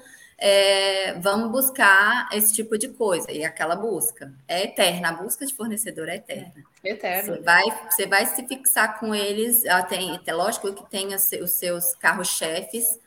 [0.46, 3.32] É, vamos buscar esse tipo de coisa.
[3.32, 5.08] E aquela busca é eterna.
[5.08, 6.52] A busca de fornecedor é eterna.
[6.84, 7.36] É eterna.
[7.36, 9.64] Você vai, você vai se fixar com eles.
[9.64, 13.00] Ah, tem, é lógico que tem os seus carros-chefes.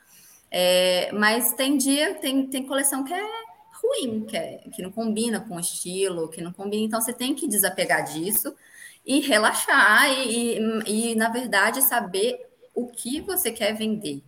[0.49, 3.23] É, mas tem dia, tem, tem coleção que é
[3.83, 6.85] ruim, que, é, que não combina com o estilo, que não combina.
[6.85, 8.55] Então, você tem que desapegar disso
[9.05, 14.23] e relaxar e, e, e, na verdade, saber o que você quer vender,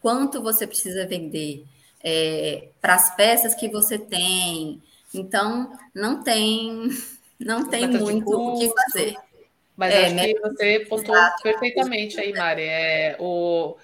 [0.00, 1.66] quanto você precisa vender,
[2.08, 4.80] é, para as peças que você tem.
[5.12, 6.88] Então, não tem,
[7.40, 9.16] não tem muito o que fazer.
[9.76, 10.28] Mas é, acho né?
[10.28, 12.62] que você pontuou perfeitamente aí, Mari.
[12.62, 13.76] É, o,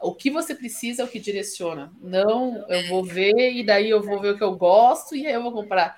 [0.00, 1.92] o que você precisa é o que direciona.
[2.02, 5.32] Não, eu vou ver e daí eu vou ver o que eu gosto e aí
[5.32, 5.96] eu vou comprar.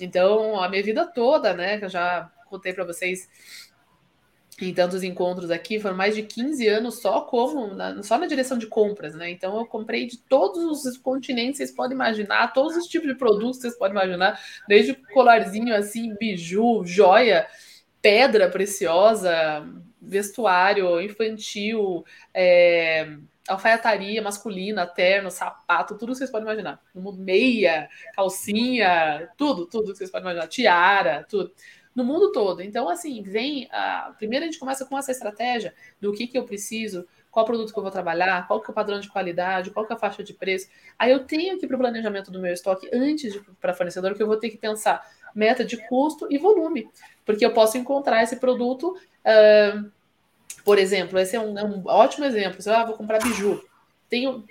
[0.00, 3.28] Então, a minha vida toda, né, que eu já contei para vocês
[4.68, 8.58] em tantos encontros aqui, foram mais de 15 anos só como na, só na direção
[8.58, 9.30] de compras, né?
[9.30, 13.60] Então eu comprei de todos os continentes, vocês podem imaginar, todos os tipos de produtos
[13.60, 17.46] vocês podem imaginar, desde colarzinho assim, biju, joia,
[18.02, 19.66] pedra preciosa,
[20.00, 23.16] vestuário infantil, é,
[23.48, 26.80] alfaiataria masculina, terno, sapato, tudo que vocês podem imaginar.
[26.94, 31.52] Meia, calcinha, tudo, tudo que vocês podem imaginar, tiara, tudo.
[32.00, 32.62] No mundo todo.
[32.62, 33.68] Então, assim, vem.
[33.70, 34.14] A...
[34.16, 37.78] Primeiro a gente começa com essa estratégia do que, que eu preciso, qual produto que
[37.78, 40.24] eu vou trabalhar, qual que é o padrão de qualidade, qual que é a faixa
[40.24, 40.68] de preço.
[40.98, 44.22] Aí eu tenho que ir para o planejamento do meu estoque antes para fornecedor, que
[44.22, 46.88] eu vou ter que pensar meta de custo e volume.
[47.24, 48.96] Porque eu posso encontrar esse produto.
[49.20, 49.90] Uh,
[50.64, 52.60] por exemplo, esse é um, é um ótimo exemplo.
[52.60, 53.62] Você, ah, vou comprar biju.
[54.08, 54.44] Tenho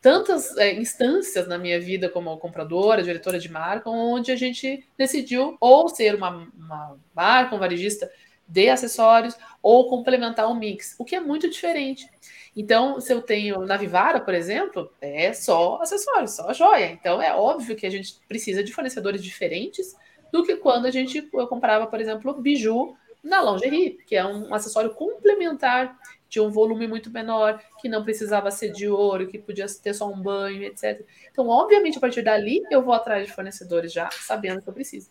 [0.00, 5.56] tantas é, instâncias na minha vida como compradora, diretora de marca, onde a gente decidiu
[5.60, 8.10] ou ser uma, uma marca, um varejista
[8.46, 12.08] de acessórios, ou complementar um mix, o que é muito diferente.
[12.56, 16.86] Então, se eu tenho na Vivara, por exemplo, é só acessórios, só joia.
[16.86, 19.94] Então, é óbvio que a gente precisa de fornecedores diferentes
[20.32, 24.54] do que quando a gente eu comprava, por exemplo, biju na lingerie, que é um
[24.54, 25.96] acessório complementar,
[26.28, 30.08] de um volume muito menor, que não precisava ser de ouro, que podia ter só
[30.08, 31.04] um banho, etc.
[31.30, 35.08] Então, obviamente, a partir dali, eu vou atrás de fornecedores já sabendo que eu preciso.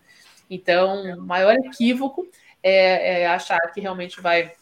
[0.49, 2.27] Então, o maior equívoco
[2.61, 4.53] é, é achar que realmente vai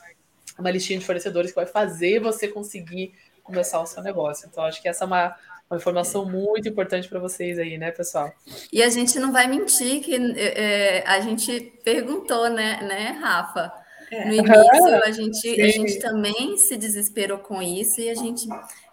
[0.58, 3.14] uma listinha de fornecedores que vai fazer você conseguir
[3.44, 4.48] começar o seu negócio.
[4.50, 5.36] Então, acho que essa é uma,
[5.70, 8.34] uma informação muito importante para vocês aí, né, pessoal?
[8.72, 13.85] E a gente não vai mentir que é, a gente perguntou, né, né, Rafa?
[14.12, 14.26] É.
[14.26, 18.48] No início, a gente, a gente também se desesperou com isso e a gente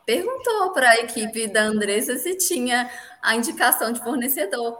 [0.07, 4.79] perguntou para a equipe da Andressa se tinha a indicação de fornecedor.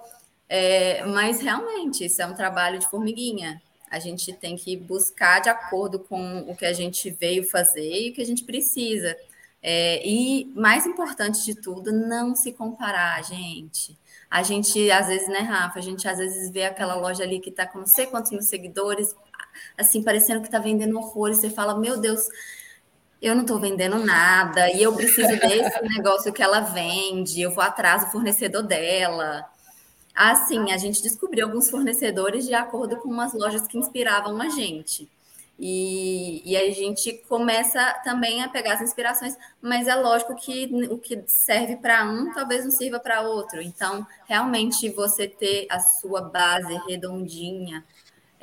[0.49, 3.61] É, mas realmente, isso é um trabalho de formiguinha.
[3.91, 8.11] A gente tem que buscar de acordo com o que a gente veio fazer e
[8.11, 9.17] o que a gente precisa.
[9.63, 13.97] É, e mais importante de tudo, não se comparar, gente.
[14.29, 15.79] A gente, às vezes, né, Rafa?
[15.79, 18.43] A gente às vezes vê aquela loja ali que está com não sei quantos mil
[18.43, 19.15] seguidores,
[19.77, 21.39] assim, parecendo que está vendendo horrores.
[21.39, 22.29] Você fala, meu Deus,
[23.21, 27.63] eu não estou vendendo nada e eu preciso desse negócio que ela vende, eu vou
[27.63, 29.49] atrás do fornecedor dela.
[30.15, 35.09] Assim, a gente descobriu alguns fornecedores de acordo com umas lojas que inspiravam a gente.
[35.59, 40.99] E, e a gente começa também a pegar as inspirações, mas é lógico que o
[40.99, 43.63] que serve para um talvez não sirva para outro.
[43.63, 47.85] Então, realmente, você ter a sua base redondinha,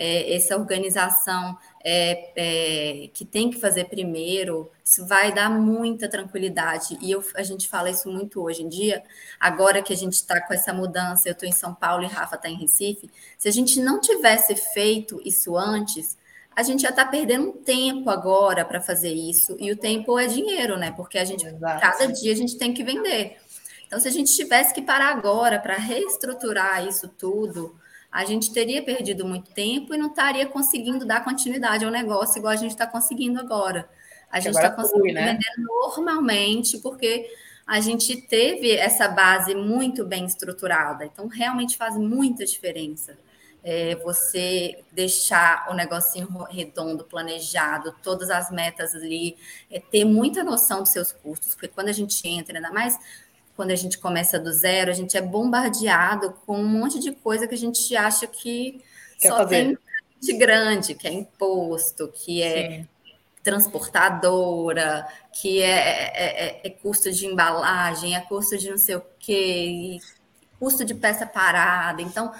[0.01, 6.97] é, essa organização é, é, que tem que fazer primeiro, isso vai dar muita tranquilidade.
[7.01, 9.03] E eu, a gente fala isso muito hoje em dia,
[9.37, 12.37] agora que a gente está com essa mudança, eu estou em São Paulo e Rafa
[12.37, 13.11] está em Recife.
[13.37, 16.17] Se a gente não tivesse feito isso antes,
[16.55, 20.27] a gente já está perdendo um tempo agora para fazer isso, e o tempo é
[20.27, 20.91] dinheiro, né?
[20.91, 21.81] Porque a gente, Exato.
[21.81, 23.35] cada dia a gente tem que vender.
[23.85, 27.75] Então, se a gente tivesse que parar agora para reestruturar isso tudo,
[28.11, 32.53] a gente teria perdido muito tempo e não estaria conseguindo dar continuidade ao negócio igual
[32.53, 33.87] a gente está conseguindo agora.
[34.31, 35.33] A gente está conseguindo né?
[35.33, 37.29] vender normalmente porque
[37.69, 41.05] a gente teve essa base muito bem estruturada.
[41.05, 43.15] Então, realmente faz muita diferença.
[43.63, 49.37] É, você deixar o negocinho redondo, planejado, todas as metas ali,
[49.69, 52.97] é, ter muita noção dos seus custos, porque quando a gente entra, ainda mais
[53.59, 57.45] quando a gente começa do zero, a gente é bombardeado com um monte de coisa
[57.45, 58.81] que a gente acha que
[59.19, 59.49] Quer só fazer.
[59.49, 59.77] tem
[60.17, 62.87] de grande, que é imposto, que é Sim.
[63.43, 69.03] transportadora, que é, é, é, é, custo de embalagem, é custo de não sei o
[69.19, 69.97] quê,
[70.57, 72.01] custo de peça parada.
[72.01, 72.31] Então,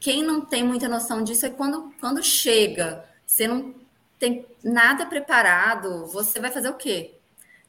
[0.00, 3.72] quem não tem muita noção disso é quando, quando chega, você não
[4.18, 7.13] tem nada preparado, você vai fazer o quê?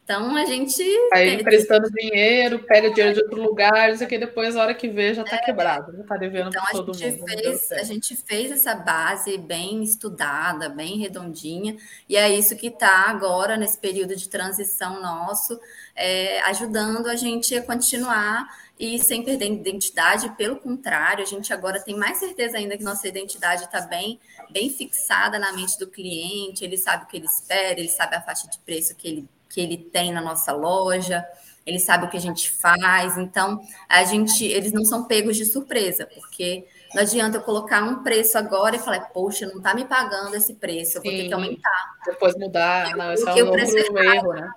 [0.06, 0.84] Então a gente.
[1.12, 5.15] Aí emprestando dinheiro, pega dinheiro de outro lugar, isso aqui depois, a hora que vê,
[5.15, 7.26] já está é, quebrado, já está devendo então, para todo mundo.
[7.26, 11.76] Fez, a gente fez essa base bem estudada, bem redondinha,
[12.08, 15.60] e é isso que está agora, nesse período de transição nosso,
[15.96, 18.48] é, ajudando a gente a continuar
[18.80, 23.08] e sem perder identidade, pelo contrário, a gente agora tem mais certeza ainda que nossa
[23.08, 24.20] identidade está bem,
[24.52, 28.22] bem fixada na mente do cliente, ele sabe o que ele espera, ele sabe a
[28.22, 31.26] faixa de preço que ele que ele tem na nossa loja,
[31.65, 35.46] ele sabe o que a gente faz, então a gente, eles não são pegos de
[35.46, 39.86] surpresa, porque não adianta eu colocar um preço agora e falar, poxa, não está me
[39.86, 41.96] pagando esse preço, eu Sim, vou ter que aumentar.
[42.06, 44.52] Depois mudar, não, esse é um erro, né?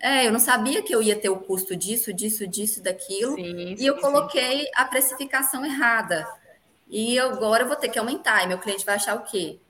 [0.00, 3.76] É, eu não sabia que eu ia ter o custo disso, disso, disso, daquilo, sim,
[3.78, 4.70] e eu coloquei sim.
[4.74, 6.26] a precificação errada.
[6.88, 9.60] E agora eu vou ter que aumentar, e meu cliente vai achar o quê?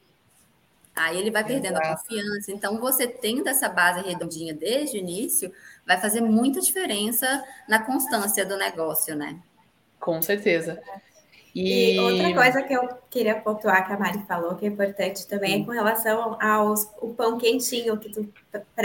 [0.94, 1.87] Aí ele vai perdendo Exato.
[1.87, 2.53] a confiança.
[2.53, 5.53] Então, você tendo essa base redondinha desde o início,
[5.87, 9.38] vai fazer muita diferença na constância do negócio, né?
[9.98, 10.81] Com certeza.
[11.55, 11.96] E...
[11.96, 15.57] e, outra coisa que eu queria pontuar que a Mari falou, que é importante também,
[15.57, 15.62] Sim.
[15.62, 18.33] é com relação ao o pão quentinho, que tu,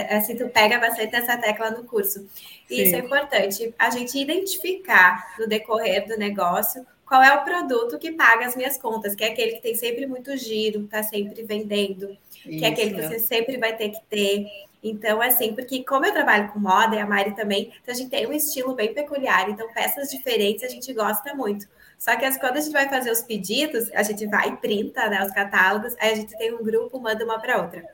[0.10, 2.28] assim, tu pega bastante essa tecla no curso.
[2.70, 2.82] E Sim.
[2.82, 8.12] isso é importante, a gente identificar no decorrer do negócio qual é o produto que
[8.12, 12.18] paga as minhas contas, que é aquele que tem sempre muito giro, está sempre vendendo,
[12.46, 14.48] Isso, que é aquele que você sempre vai ter que ter.
[14.84, 18.10] Então, assim, porque como eu trabalho com moda e a Mari também, então a gente
[18.10, 21.68] tem um estilo bem peculiar, então peças diferentes a gente gosta muito.
[21.98, 25.24] Só que quando a gente vai fazer os pedidos, a gente vai e printa né,
[25.24, 27.86] os catálogos, aí a gente tem um grupo, manda uma para outra.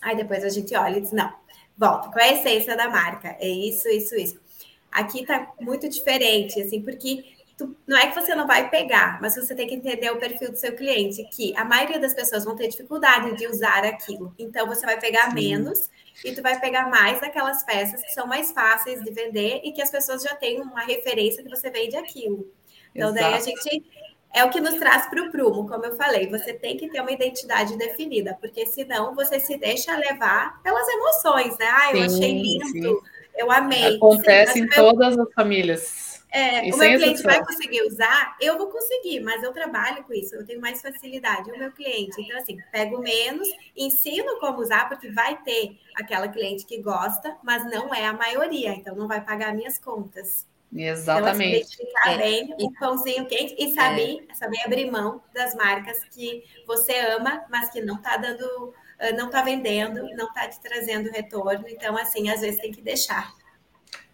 [0.00, 1.32] Aí depois a gente olha e diz, não,
[1.76, 3.36] volta, qual é a essência da marca?
[3.40, 4.40] É isso, isso, isso.
[4.90, 7.24] Aqui tá muito diferente, assim, porque
[7.58, 10.52] tu, não é que você não vai pegar, mas você tem que entender o perfil
[10.52, 14.32] do seu cliente, que a maioria das pessoas vão ter dificuldade de usar aquilo.
[14.38, 15.34] Então você vai pegar Sim.
[15.34, 15.90] menos
[16.24, 19.82] e tu vai pegar mais daquelas peças que são mais fáceis de vender e que
[19.82, 22.48] as pessoas já têm uma referência que você vende aquilo.
[22.94, 23.24] Então Exato.
[23.24, 23.84] daí a gente
[24.32, 27.00] é o que nos traz para o prumo, como eu falei, você tem que ter
[27.00, 31.66] uma identidade definida, porque senão você se deixa levar pelas emoções, né?
[31.66, 32.96] Ah, eu sim, achei lindo, sim.
[33.36, 33.96] eu amei.
[33.96, 38.68] Acontece sim, em todas as famílias É, o meu cliente vai conseguir usar, eu vou
[38.68, 41.50] conseguir, mas eu trabalho com isso, eu tenho mais facilidade.
[41.50, 46.66] O meu cliente, então, assim, pego menos, ensino como usar, porque vai ter aquela cliente
[46.66, 50.46] que gosta, mas não é a maioria, então não vai pagar minhas contas.
[50.74, 51.32] Exatamente.
[51.32, 52.18] Então, identificar é.
[52.18, 54.34] bem o pãozinho quente e saber, é.
[54.34, 59.26] saber abrir mão das marcas que você ama, mas que não está dando, ah, não
[59.26, 61.64] está vendendo, não está te trazendo retorno.
[61.68, 63.32] Então, assim, às vezes tem que deixar.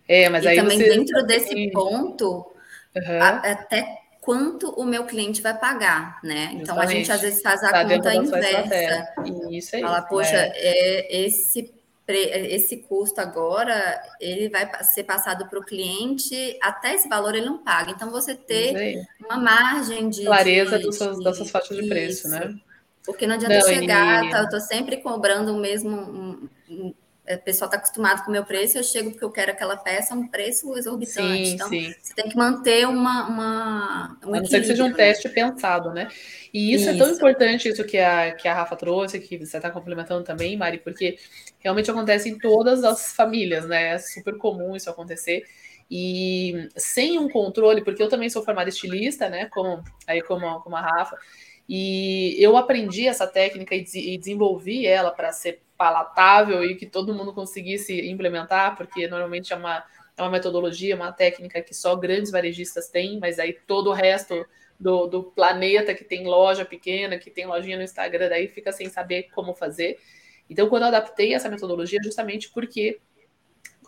[0.08, 0.90] É, mas e aí também você...
[0.90, 2.46] dentro desse ponto,
[2.94, 3.22] uhum.
[3.22, 3.86] a, até
[4.20, 6.44] quanto o meu cliente vai pagar, né?
[6.44, 6.62] Justamente.
[6.62, 9.14] Então a gente às vezes faz a tá conta inversa.
[9.50, 9.82] Isso aí.
[9.82, 10.52] Fala, poxa, é.
[10.54, 11.72] é esse
[12.06, 17.64] esse custo agora ele vai ser passado para o cliente até esse valor ele não
[17.64, 17.92] paga.
[17.92, 22.54] Então você ter uma margem de clareza de, suas, das suas faixas de preço, né?
[23.04, 24.30] Porque não adianta não, chegar, e...
[24.30, 26.94] tá, eu estou sempre cobrando o mesmo um, um,
[27.26, 30.14] o pessoal está acostumado com o meu preço, eu chego porque eu quero aquela peça,
[30.14, 31.46] um preço exorbitante.
[31.46, 31.94] Sim, então, sim.
[32.02, 33.26] você tem que manter uma.
[33.26, 36.08] uma um a não ser que seja um teste pensado, né?
[36.52, 39.56] E isso, isso, é tão importante, isso que a, que a Rafa trouxe, que você
[39.56, 41.16] está complementando também, Mari, porque
[41.60, 43.94] realmente acontece em todas as famílias, né?
[43.94, 45.44] É super comum isso acontecer.
[45.90, 49.46] E sem um controle, porque eu também sou formada estilista, né?
[49.46, 51.16] Como, aí como, como a Rafa.
[51.66, 57.32] E eu aprendi essa técnica e desenvolvi ela para ser palatável e que todo mundo
[57.32, 59.84] conseguisse implementar, porque normalmente é uma,
[60.16, 64.46] é uma metodologia, uma técnica que só grandes varejistas têm, mas aí todo o resto
[64.78, 68.88] do, do planeta que tem loja pequena, que tem lojinha no Instagram, daí fica sem
[68.88, 69.98] saber como fazer.
[70.48, 73.00] Então, quando eu adaptei essa metodologia, justamente porque,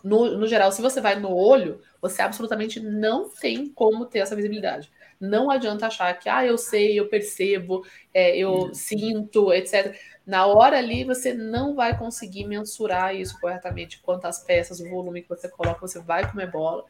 [0.03, 4.35] no, no geral, se você vai no olho, você absolutamente não tem como ter essa
[4.35, 4.91] visibilidade.
[5.19, 8.73] Não adianta achar que, ah, eu sei, eu percebo, é, eu uhum.
[8.73, 9.95] sinto, etc.
[10.27, 14.01] Na hora ali, você não vai conseguir mensurar isso corretamente.
[14.01, 16.83] Quantas peças, o volume que você coloca, você vai comer bola.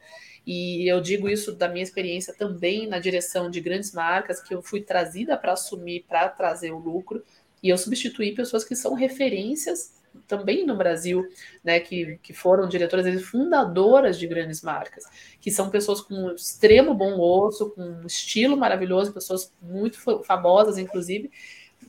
[0.44, 4.60] E eu digo isso da minha experiência também na direção de grandes marcas, que eu
[4.60, 7.22] fui trazida para assumir, para trazer o lucro.
[7.62, 11.24] E eu substituí pessoas que são referências também no Brasil,
[11.62, 15.04] né, que, que foram diretoras e fundadoras de grandes marcas,
[15.40, 21.30] que são pessoas com extremo bom gosto, com um estilo maravilhoso, pessoas muito famosas, inclusive,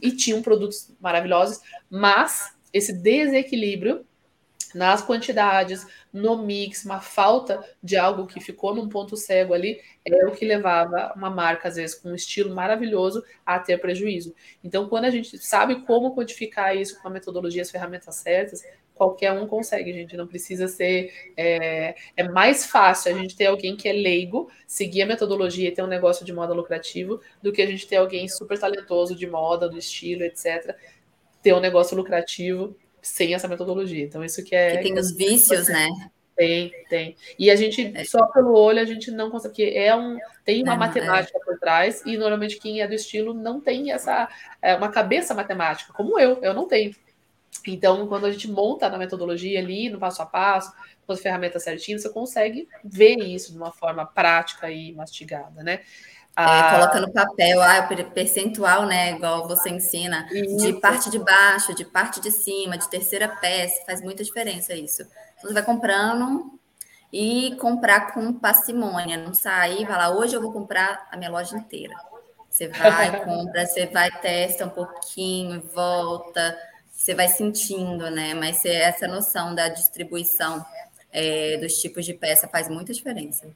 [0.01, 4.05] e tinham produtos maravilhosos, mas esse desequilíbrio
[4.73, 10.25] nas quantidades, no mix, uma falta de algo que ficou num ponto cego ali, é
[10.25, 14.33] o que levava uma marca, às vezes, com um estilo maravilhoso, a ter prejuízo.
[14.63, 18.63] Então, quando a gente sabe como codificar isso com a metodologia, as ferramentas certas,
[18.99, 20.17] qualquer um consegue, gente.
[20.17, 21.31] Não precisa ser.
[21.37, 25.71] É, é mais fácil a gente ter alguém que é leigo, seguir a metodologia e
[25.71, 29.25] ter um negócio de moda lucrativo, do que a gente ter alguém super talentoso de
[29.25, 30.75] moda, do estilo, etc.,
[31.41, 34.03] ter um negócio lucrativo sem essa metodologia.
[34.03, 34.75] Então, isso que é.
[34.75, 35.87] Que tem os vícios, né?
[36.35, 37.15] Tem, tem.
[37.37, 38.03] E a gente, é.
[38.03, 41.45] só pelo olho, a gente não consegue, porque é um, tem uma é, matemática é.
[41.45, 44.29] por trás, e normalmente quem é do estilo não tem essa,
[44.61, 46.93] é, uma cabeça matemática, como eu, eu não tenho.
[47.67, 50.71] Então, quando a gente monta na metodologia ali, no passo a passo,
[51.05, 55.81] com as ferramentas certinhas, você consegue ver isso de uma forma prática e mastigada, né?
[56.37, 59.11] É, ah, coloca no papel, ah, o percentual, né?
[59.11, 60.57] Igual você ensina, isso.
[60.57, 65.03] de parte de baixo, de parte de cima, de terceira peça, faz muita diferença isso.
[65.41, 66.57] Você vai comprando
[67.11, 71.57] e comprar com parcimônia, não sair, vai lá, hoje eu vou comprar a minha loja
[71.57, 71.95] inteira.
[72.49, 76.57] Você vai, compra, você vai, testa um pouquinho, volta,
[76.99, 78.33] você vai sentindo, né?
[78.33, 80.65] Mas essa noção da distribuição
[81.13, 83.47] é, dos tipos de peça faz muita diferença.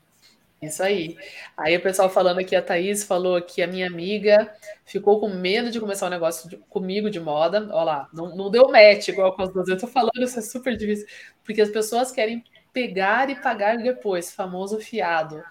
[0.62, 1.18] Isso aí.
[1.58, 4.50] Aí o pessoal falando aqui, a Thaís falou que a minha amiga
[4.86, 7.68] ficou com medo de começar um negócio de, comigo de moda.
[7.70, 9.68] Olha lá, não, não deu match igual com as duas.
[9.68, 11.06] Eu tô falando, isso é super difícil.
[11.44, 12.42] Porque as pessoas querem
[12.72, 15.44] pegar e pagar depois, famoso fiado.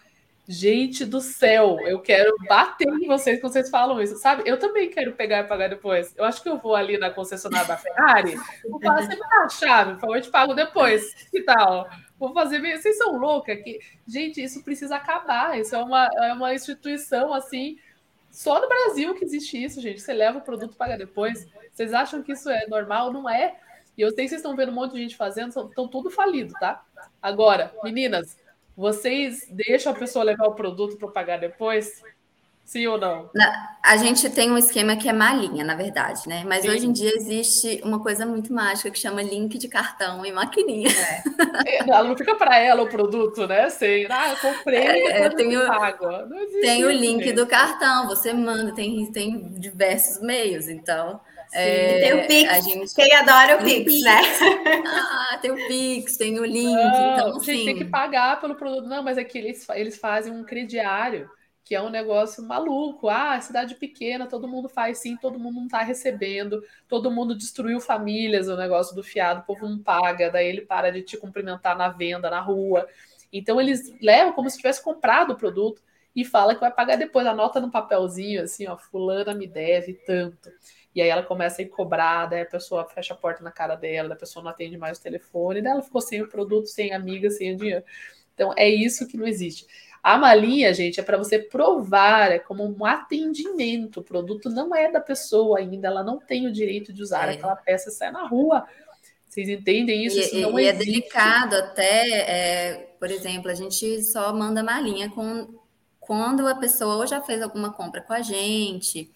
[0.52, 4.42] Gente do céu, eu quero bater em vocês quando vocês falam isso, sabe?
[4.44, 6.14] Eu também quero pegar e pagar depois.
[6.14, 8.36] Eu acho que eu vou ali na concessionária da Ferrari,
[8.68, 11.14] vou falar, você me dá a chave, por favor, eu te pago depois.
[11.30, 11.88] Que tal?
[12.18, 12.60] Vou fazer.
[12.60, 13.80] Vocês são loucas que.
[14.06, 15.58] Gente, isso precisa acabar.
[15.58, 17.78] Isso é uma, é uma instituição assim.
[18.30, 20.02] Só no Brasil que existe isso, gente.
[20.02, 21.48] Você leva o produto, paga depois.
[21.72, 23.10] Vocês acham que isso é normal?
[23.10, 23.56] Não é.
[23.96, 26.52] E eu sei que vocês estão vendo um monte de gente fazendo, estão tudo falido,
[26.60, 26.84] tá?
[27.22, 28.36] Agora, meninas,
[28.76, 32.02] vocês deixam a pessoa levar o produto para pagar depois?
[32.64, 33.28] Sim ou não?
[33.82, 36.42] A gente tem um esquema que é malinha, na verdade, né?
[36.46, 36.70] Mas Sim.
[36.70, 40.88] hoje em dia existe uma coisa muito mágica que chama link de cartão e maquininha.
[40.88, 41.80] É.
[41.80, 43.68] Ela não fica para ela o produto, né?
[43.68, 49.04] Sei, ah, eu comprei é, tem o, tem o link do cartão, você manda, tem,
[49.12, 51.20] tem diversos meios, então.
[51.52, 52.64] É, tem o Pix.
[52.64, 52.94] Gente...
[52.94, 54.20] Quem adora o Pix, Pix, né?
[54.86, 56.72] Ah, tem o Pix, tem o link.
[56.72, 58.88] Não, então, gente, tem que pagar pelo produto.
[58.88, 61.28] Não, mas é que eles, eles fazem um crediário,
[61.62, 63.08] que é um negócio maluco.
[63.08, 67.80] Ah, cidade pequena, todo mundo faz sim, todo mundo não está recebendo, todo mundo destruiu
[67.80, 71.76] famílias, o negócio do fiado, o povo não paga, daí ele para de te cumprimentar
[71.76, 72.88] na venda, na rua.
[73.30, 75.82] Então eles levam como se tivesse comprado o produto
[76.14, 80.50] e fala que vai pagar depois, anota no papelzinho assim, ó, fulana me deve tanto.
[80.94, 83.74] E aí ela começa a ir cobrar, daí a pessoa fecha a porta na cara
[83.74, 86.92] dela, a pessoa não atende mais o telefone, daí ela ficou sem o produto, sem
[86.92, 87.84] amiga, sem o dinheiro.
[88.34, 89.66] Então é isso que não existe.
[90.02, 94.00] A malinha, gente, é para você provar, é como um atendimento.
[94.00, 97.34] O produto não é da pessoa ainda, ela não tem o direito de usar é.
[97.34, 98.66] aquela peça e sai na rua.
[99.28, 100.18] Vocês entendem isso?
[100.18, 105.08] E, isso não e é delicado até, é, por exemplo, a gente só manda malinha
[105.08, 105.54] com,
[106.00, 109.10] quando a pessoa já fez alguma compra com a gente,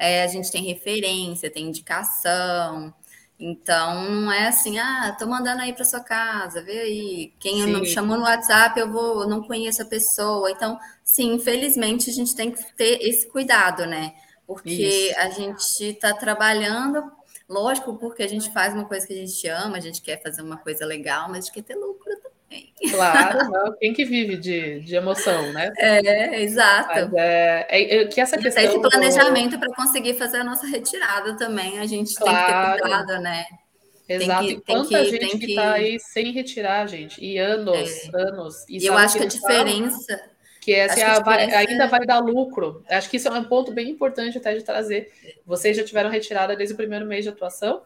[0.00, 2.92] é, a gente tem referência, tem indicação.
[3.38, 7.32] Então, não é assim, ah, tô mandando aí para sua casa, vê aí.
[7.38, 7.84] Quem sim.
[7.84, 10.50] chamou no WhatsApp, eu vou, não conheço a pessoa.
[10.50, 14.14] Então, sim, infelizmente, a gente tem que ter esse cuidado, né?
[14.46, 15.18] Porque Isso.
[15.18, 17.02] a gente está trabalhando,
[17.46, 20.40] lógico, porque a gente faz uma coisa que a gente ama, a gente quer fazer
[20.40, 22.29] uma coisa legal, mas a gente quer ter lucro também.
[22.90, 23.76] Claro, não.
[23.78, 25.72] quem que vive de, de emoção, né?
[25.78, 27.16] É, exato.
[27.16, 28.64] É, é, é, que essa questão.
[28.64, 29.60] Esse planejamento do...
[29.60, 32.36] para conseguir fazer a nossa retirada também, a gente claro.
[32.36, 33.44] tem que ter cuidado, né?
[34.08, 34.46] Exato.
[34.46, 38.10] Tem que, tem quanta que, gente que está aí sem retirar, gente, e anos, é.
[38.14, 38.64] anos.
[38.68, 40.20] E, eu acho que a diferença.
[40.60, 42.84] Que é assim, ah, vai, ainda vai dar lucro.
[42.88, 45.10] Acho que isso é um ponto bem importante até de trazer.
[45.46, 47.82] Vocês já tiveram retirada desde o primeiro mês de atuação?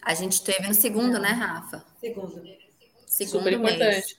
[0.00, 1.84] A gente teve no segundo, né, Rafa?
[2.00, 2.40] Segundo.
[3.12, 4.16] Segundo Super importante.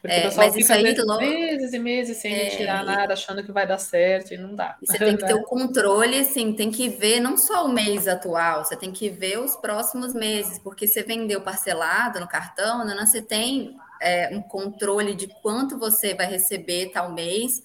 [0.00, 1.20] Porque é, o pessoal fica aí, logo...
[1.20, 4.76] meses e meses sem é, retirar nada, achando que vai dar certo e não dá.
[4.80, 8.06] E você tem que ter o controle, assim, tem que ver não só o mês
[8.06, 12.94] atual, você tem que ver os próximos meses, porque você vendeu parcelado no cartão, né,
[13.04, 17.62] você tem é, um controle de quanto você vai receber tal mês.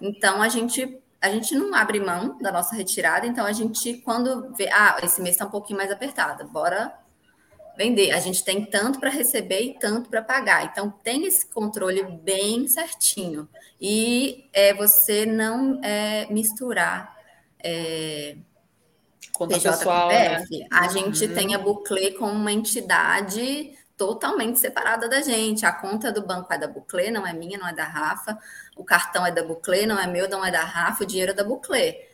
[0.00, 4.52] Então a gente a gente não abre mão da nossa retirada, então a gente, quando
[4.56, 6.92] vê, ah, esse mês está um pouquinho mais apertado, bora
[7.76, 8.10] vender.
[8.12, 10.64] A gente tem tanto para receber e tanto para pagar.
[10.64, 13.48] Então, tem esse controle bem certinho.
[13.80, 17.16] E é, você não é, misturar
[17.62, 18.36] é,
[19.32, 20.58] Conta PJ pessoal, com PF.
[20.58, 20.66] Né?
[20.70, 21.34] A gente uhum.
[21.34, 25.64] tem a Buclé como uma entidade totalmente separada da gente.
[25.64, 28.38] A conta do banco é da Buclé, não é minha, não é da Rafa.
[28.76, 31.04] O cartão é da Buclé, não é meu, não é da Rafa.
[31.04, 32.08] O dinheiro é da Buclé.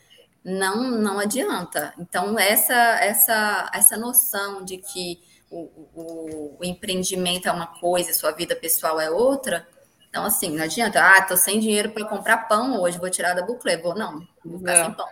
[0.44, 1.92] Não, não adianta.
[1.98, 5.20] Então, essa, essa, essa noção de que
[5.50, 9.66] o, o, o empreendimento é uma coisa, sua vida pessoal é outra.
[10.08, 13.42] Então, assim, não adianta, ah, tô sem dinheiro para comprar pão hoje, vou tirar da
[13.42, 13.76] buclé.
[13.76, 14.84] Vou, não, vou ficar não.
[14.84, 15.08] sem pão.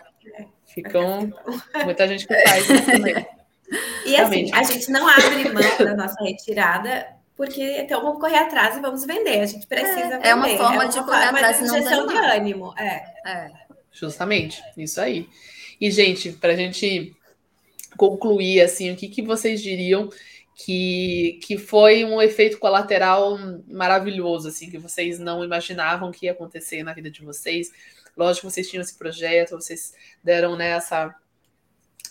[0.66, 1.32] Ficam
[1.84, 3.26] muita gente que faz isso também.
[4.04, 8.76] E assim, a gente não abre mão da nossa retirada, porque então vamos correr atrás
[8.76, 9.40] e vamos vender.
[9.40, 10.28] A gente precisa é.
[10.28, 12.72] É uma forma é uma de correr atrás de injeção de ânimo.
[12.78, 13.04] É.
[13.26, 13.50] é.
[13.90, 15.28] Justamente, isso aí.
[15.80, 17.16] E, gente, para a gente
[17.96, 20.08] concluir, assim, o que, que vocês diriam
[20.56, 23.38] que, que foi um efeito colateral
[23.68, 27.70] maravilhoso, assim, que vocês não imaginavam que ia acontecer na vida de vocês.
[28.16, 29.92] Lógico vocês tinham esse projeto, vocês
[30.24, 31.14] deram né, essa,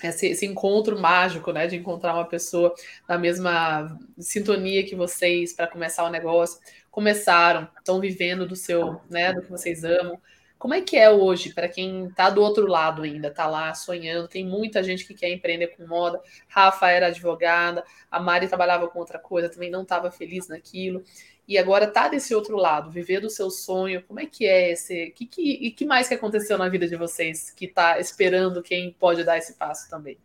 [0.03, 2.73] esse, esse, encontro mágico, né, de encontrar uma pessoa
[3.09, 6.59] na mesma sintonia que vocês para começar o negócio.
[6.91, 10.21] Começaram, estão vivendo do seu, né, do que vocês amam.
[10.65, 14.27] Como é que é hoje para quem está do outro lado ainda, está lá sonhando?
[14.27, 16.19] Tem muita gente que quer empreender com moda.
[16.47, 21.03] Rafa era advogada, a Mari trabalhava com outra coisa, também não estava feliz naquilo.
[21.47, 24.01] E agora está desse outro lado, viver do seu sonho.
[24.07, 25.11] Como é que é esse?
[25.11, 28.91] Que, que, e que mais que aconteceu na vida de vocês que está esperando quem
[28.91, 30.17] pode dar esse passo também?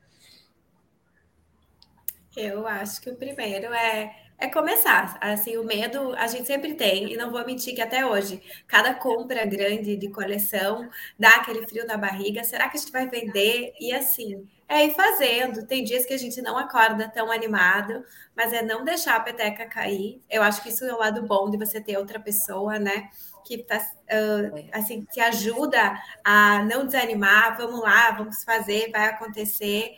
[2.34, 5.18] Eu acho que o primeiro é é começar.
[5.20, 8.94] Assim, o medo a gente sempre tem, e não vou mentir que até hoje, cada
[8.94, 10.88] compra grande de coleção
[11.18, 12.42] dá aquele frio na barriga.
[12.42, 13.74] Será que a gente vai vender?
[13.78, 15.66] E assim, é ir fazendo.
[15.66, 18.02] Tem dias que a gente não acorda tão animado,
[18.34, 20.22] mas é não deixar a peteca cair.
[20.30, 23.10] Eu acho que isso é o lado bom de você ter outra pessoa, né?
[23.44, 27.58] Que tá, uh, assim, te ajuda a não desanimar.
[27.58, 29.92] Vamos lá, vamos fazer, vai acontecer.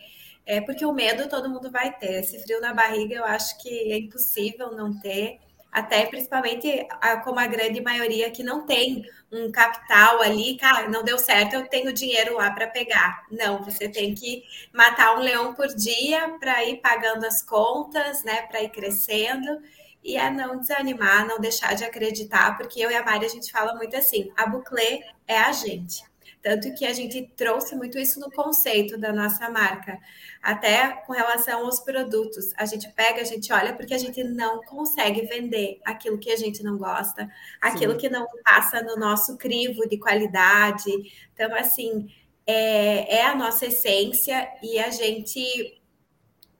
[0.45, 2.19] É porque o medo todo mundo vai ter.
[2.19, 5.39] Esse frio na barriga eu acho que é impossível não ter,
[5.71, 6.85] até principalmente
[7.23, 11.67] como a grande maioria que não tem um capital ali, cara, não deu certo, eu
[11.67, 13.25] tenho dinheiro lá para pegar.
[13.31, 18.43] Não, você tem que matar um leão por dia para ir pagando as contas, né,
[18.43, 19.61] para ir crescendo.
[20.03, 23.51] E é não desanimar, não deixar de acreditar, porque eu e a Mari a gente
[23.51, 26.03] fala muito assim: a Buclé é a gente
[26.43, 29.97] Tanto que a gente trouxe muito isso no conceito da nossa marca,
[30.41, 32.53] até com relação aos produtos.
[32.57, 36.35] A gente pega, a gente olha, porque a gente não consegue vender aquilo que a
[36.35, 37.29] gente não gosta,
[37.61, 37.99] aquilo Sim.
[37.99, 40.91] que não passa no nosso crivo de qualidade.
[41.33, 42.09] Então, assim,
[42.45, 45.81] é, é a nossa essência e a gente.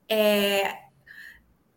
[0.08, 0.82] É,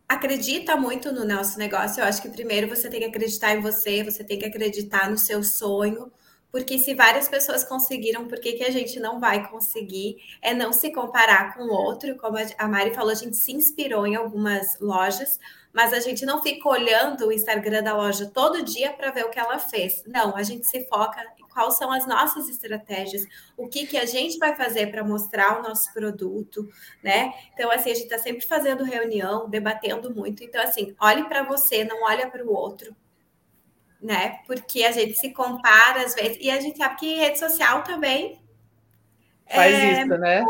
[0.09, 2.00] acredita muito no nosso negócio.
[2.00, 5.18] Eu acho que primeiro você tem que acreditar em você, você tem que acreditar no
[5.18, 6.12] seu sonho,
[6.51, 10.16] porque se várias pessoas conseguiram, por que, que a gente não vai conseguir?
[10.40, 14.07] É não se comparar com o outro, como a Mari falou, a gente se inspirou
[14.07, 15.38] em algumas lojas,
[15.72, 19.30] mas a gente não fica olhando o Instagram da loja todo dia para ver o
[19.30, 20.03] que ela fez.
[20.07, 23.26] Não, a gente se foca em quais são as nossas estratégias,
[23.57, 26.66] o que, que a gente vai fazer para mostrar o nosso produto,
[27.03, 27.34] né?
[27.53, 30.42] Então, assim, a gente está sempre fazendo reunião, debatendo muito.
[30.42, 32.97] Então, assim, olhe para você, não olha para o outro
[34.01, 34.40] né?
[34.47, 38.40] Porque a gente se compara às vezes, e a gente sabe que rede social também
[39.49, 40.44] faz é, isso, né?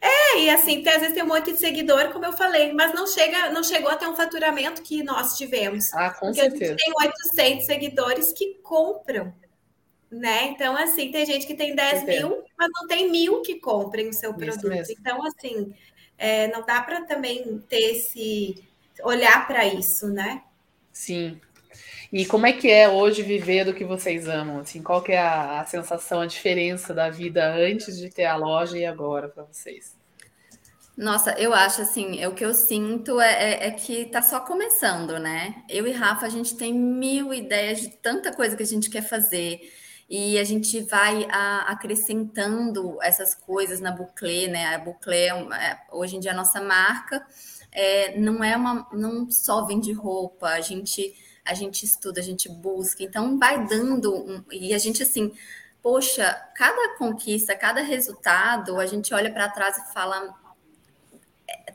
[0.00, 3.06] É, e assim, às vezes tem um monte de seguidor, como eu falei, mas não
[3.06, 5.92] chega, não chegou a ter um faturamento que nós tivemos.
[5.92, 6.64] Ah, com porque certeza.
[6.64, 9.34] a gente tem 800 seguidores que compram,
[10.10, 10.44] né?
[10.44, 14.12] Então, assim, tem gente que tem 10 mil, mas não tem mil que comprem o
[14.12, 14.90] seu produto.
[14.90, 15.74] Então, assim,
[16.16, 18.64] é, não dá para também ter esse
[19.02, 20.42] olhar para isso, né?
[20.90, 21.40] Sim,
[22.12, 24.60] e como é que é hoje viver do que vocês amam?
[24.60, 28.36] Assim, qual que é a, a sensação, a diferença da vida antes de ter a
[28.36, 29.98] loja e agora para vocês?
[30.96, 34.40] Nossa, eu acho assim, é o que eu sinto é, é, é, que tá só
[34.40, 35.62] começando, né?
[35.68, 39.02] Eu e Rafa, a gente tem mil ideias de tanta coisa que a gente quer
[39.02, 39.60] fazer.
[40.10, 44.74] E a gente vai a, acrescentando essas coisas na Buclé, né?
[44.74, 47.24] A Buclé, é, é, hoje em dia, a nossa marca
[47.72, 51.14] é, não é uma, não só vende roupa, a gente
[51.50, 55.32] a gente estuda, a gente busca, então vai dando um, e a gente assim,
[55.82, 60.38] poxa, cada conquista, cada resultado, a gente olha para trás e fala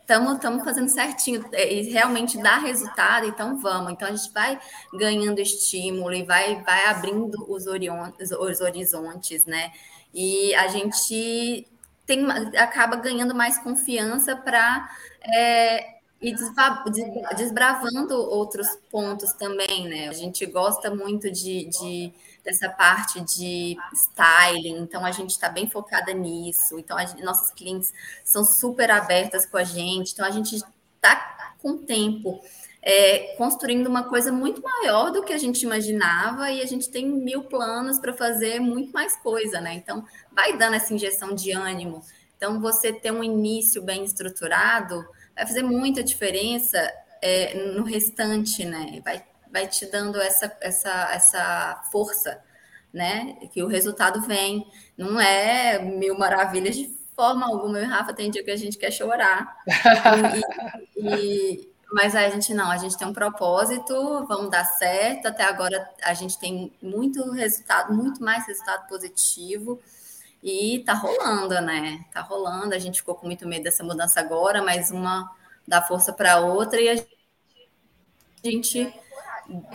[0.08, 3.92] estamos fazendo certinho é, e realmente dá resultado, então vamos.
[3.92, 4.60] Então a gente vai
[4.94, 9.72] ganhando estímulo e vai, vai abrindo os, os horizontes, né?
[10.14, 11.68] E a gente
[12.06, 12.24] tem,
[12.58, 14.90] acaba ganhando mais confiança para
[15.24, 15.95] é,
[16.28, 20.08] e desbravando outros pontos também, né?
[20.08, 22.14] A gente gosta muito de, de
[22.44, 26.80] dessa parte de styling, então a gente está bem focada nisso.
[26.80, 31.78] Então, gente, nossas clientes são super abertas com a gente, então a gente está com
[31.78, 32.42] tempo.
[32.88, 37.08] É, construindo uma coisa muito maior do que a gente imaginava e a gente tem
[37.08, 39.74] mil planos para fazer muito mais coisa, né?
[39.74, 42.04] Então, vai dando essa injeção de ânimo.
[42.38, 45.04] Então, você ter um início bem estruturado
[45.36, 49.02] vai fazer muita diferença é, no restante, né?
[49.04, 52.42] Vai, vai te dando essa, essa, essa força,
[52.94, 53.36] né?
[53.52, 54.66] Que o resultado vem.
[54.98, 57.80] Não é mil maravilhas de forma alguma.
[57.80, 59.58] Eu Rafa tem dia que a gente quer chorar.
[60.96, 65.28] E, e, mas a gente não, a gente tem um propósito, vamos dar certo.
[65.28, 69.80] Até agora a gente tem muito resultado, muito mais resultado positivo.
[70.46, 72.06] E tá rolando, né?
[72.14, 72.76] Tá rolando.
[72.76, 75.28] A gente ficou com muito medo dessa mudança agora, mas uma
[75.68, 77.04] dá força para outra e a
[78.44, 78.94] gente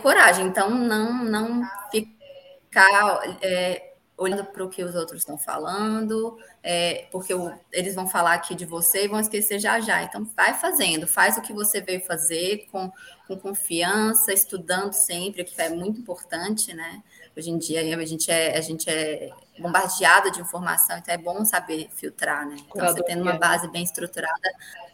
[0.00, 0.46] coragem.
[0.46, 7.34] Então não não ficar é, olhando para o que os outros estão falando, é, porque
[7.34, 10.04] o, eles vão falar aqui de você e vão esquecer já já.
[10.04, 12.92] Então vai fazendo, faz o que você veio fazer com,
[13.26, 17.02] com confiança, estudando sempre, que é muito importante, né?
[17.36, 19.30] Hoje em dia a gente é, a gente é
[19.60, 22.56] bombardeado de informação, então é bom saber filtrar, né?
[22.68, 24.50] Então, você tendo uma base bem estruturada,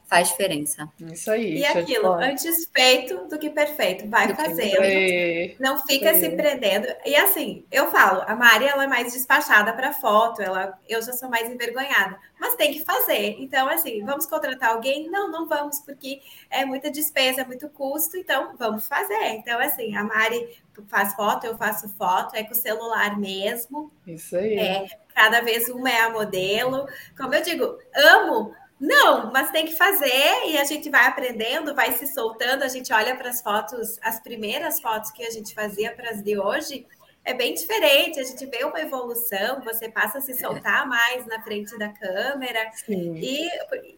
[0.07, 0.89] faz diferença.
[1.01, 1.59] Isso aí.
[1.59, 4.09] E aquilo, antes feito do que perfeito.
[4.09, 5.57] Vai fazendo.
[5.59, 6.87] Não fica se prendendo.
[7.05, 11.13] E assim, eu falo, a Mari ela é mais despachada para foto, ela, eu já
[11.13, 12.19] sou mais envergonhada.
[12.39, 13.37] Mas tem que fazer.
[13.39, 15.11] Então, assim, vamos contratar alguém?
[15.11, 19.31] Não, não vamos, porque é muita despesa, é muito custo, então vamos fazer.
[19.31, 23.91] Então, assim, a Mari faz foto, eu faço foto, é com o celular mesmo.
[24.07, 24.57] Isso aí.
[24.57, 26.87] É, cada vez uma é a modelo.
[27.17, 31.93] Como eu digo, amo não, mas tem que fazer e a gente vai aprendendo, vai
[31.93, 32.63] se soltando.
[32.63, 36.23] A gente olha para as fotos, as primeiras fotos que a gente fazia para as
[36.23, 36.87] de hoje,
[37.25, 38.21] é bem diferente.
[38.21, 42.71] A gente vê uma evolução, você passa a se soltar mais na frente da câmera
[42.87, 43.49] e,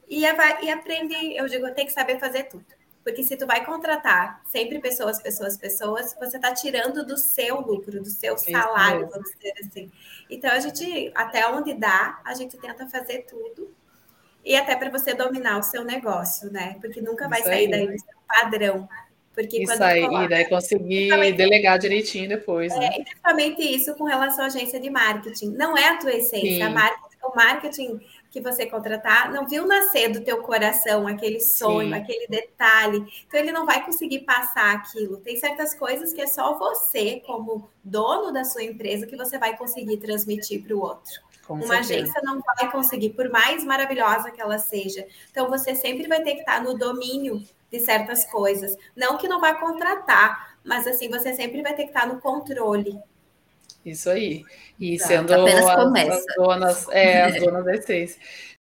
[0.09, 1.37] e, e aprende.
[1.37, 2.65] Eu digo, tem que saber fazer tudo.
[3.03, 8.03] Porque se tu vai contratar sempre pessoas, pessoas, pessoas, você está tirando do seu lucro,
[8.03, 9.91] do seu salário, vamos dizer assim.
[10.29, 13.75] Então, a gente, até onde dá, a gente tenta fazer tudo
[14.45, 16.77] e até para você dominar o seu negócio, né?
[16.81, 18.89] Porque nunca vai sair daí do seu padrão.
[19.35, 22.77] Porque isso aí, coloca, e daí conseguir delegar direitinho depois.
[22.77, 22.87] Né?
[22.87, 25.51] É, principalmente isso com relação à agência de marketing.
[25.53, 26.67] Não é a tua essência.
[26.67, 31.95] A marketing, o marketing que você contratar não viu nascer do teu coração aquele sonho,
[31.95, 31.95] Sim.
[31.95, 33.05] aquele detalhe.
[33.27, 35.19] Então ele não vai conseguir passar aquilo.
[35.19, 39.57] Tem certas coisas que é só você, como dono da sua empresa, que você vai
[39.57, 41.28] conseguir transmitir para o outro.
[41.49, 41.95] Com Uma certeza.
[41.95, 45.07] agência não vai conseguir, por mais maravilhosa que ela seja.
[45.31, 47.43] Então você sempre vai ter que estar no domínio
[47.73, 48.77] de certas coisas.
[48.95, 53.01] Não que não vá contratar, mas assim você sempre vai ter que estar no controle.
[53.83, 54.45] Isso aí.
[54.79, 58.21] E tá, sendo as, as, donas, é, as donas da essência.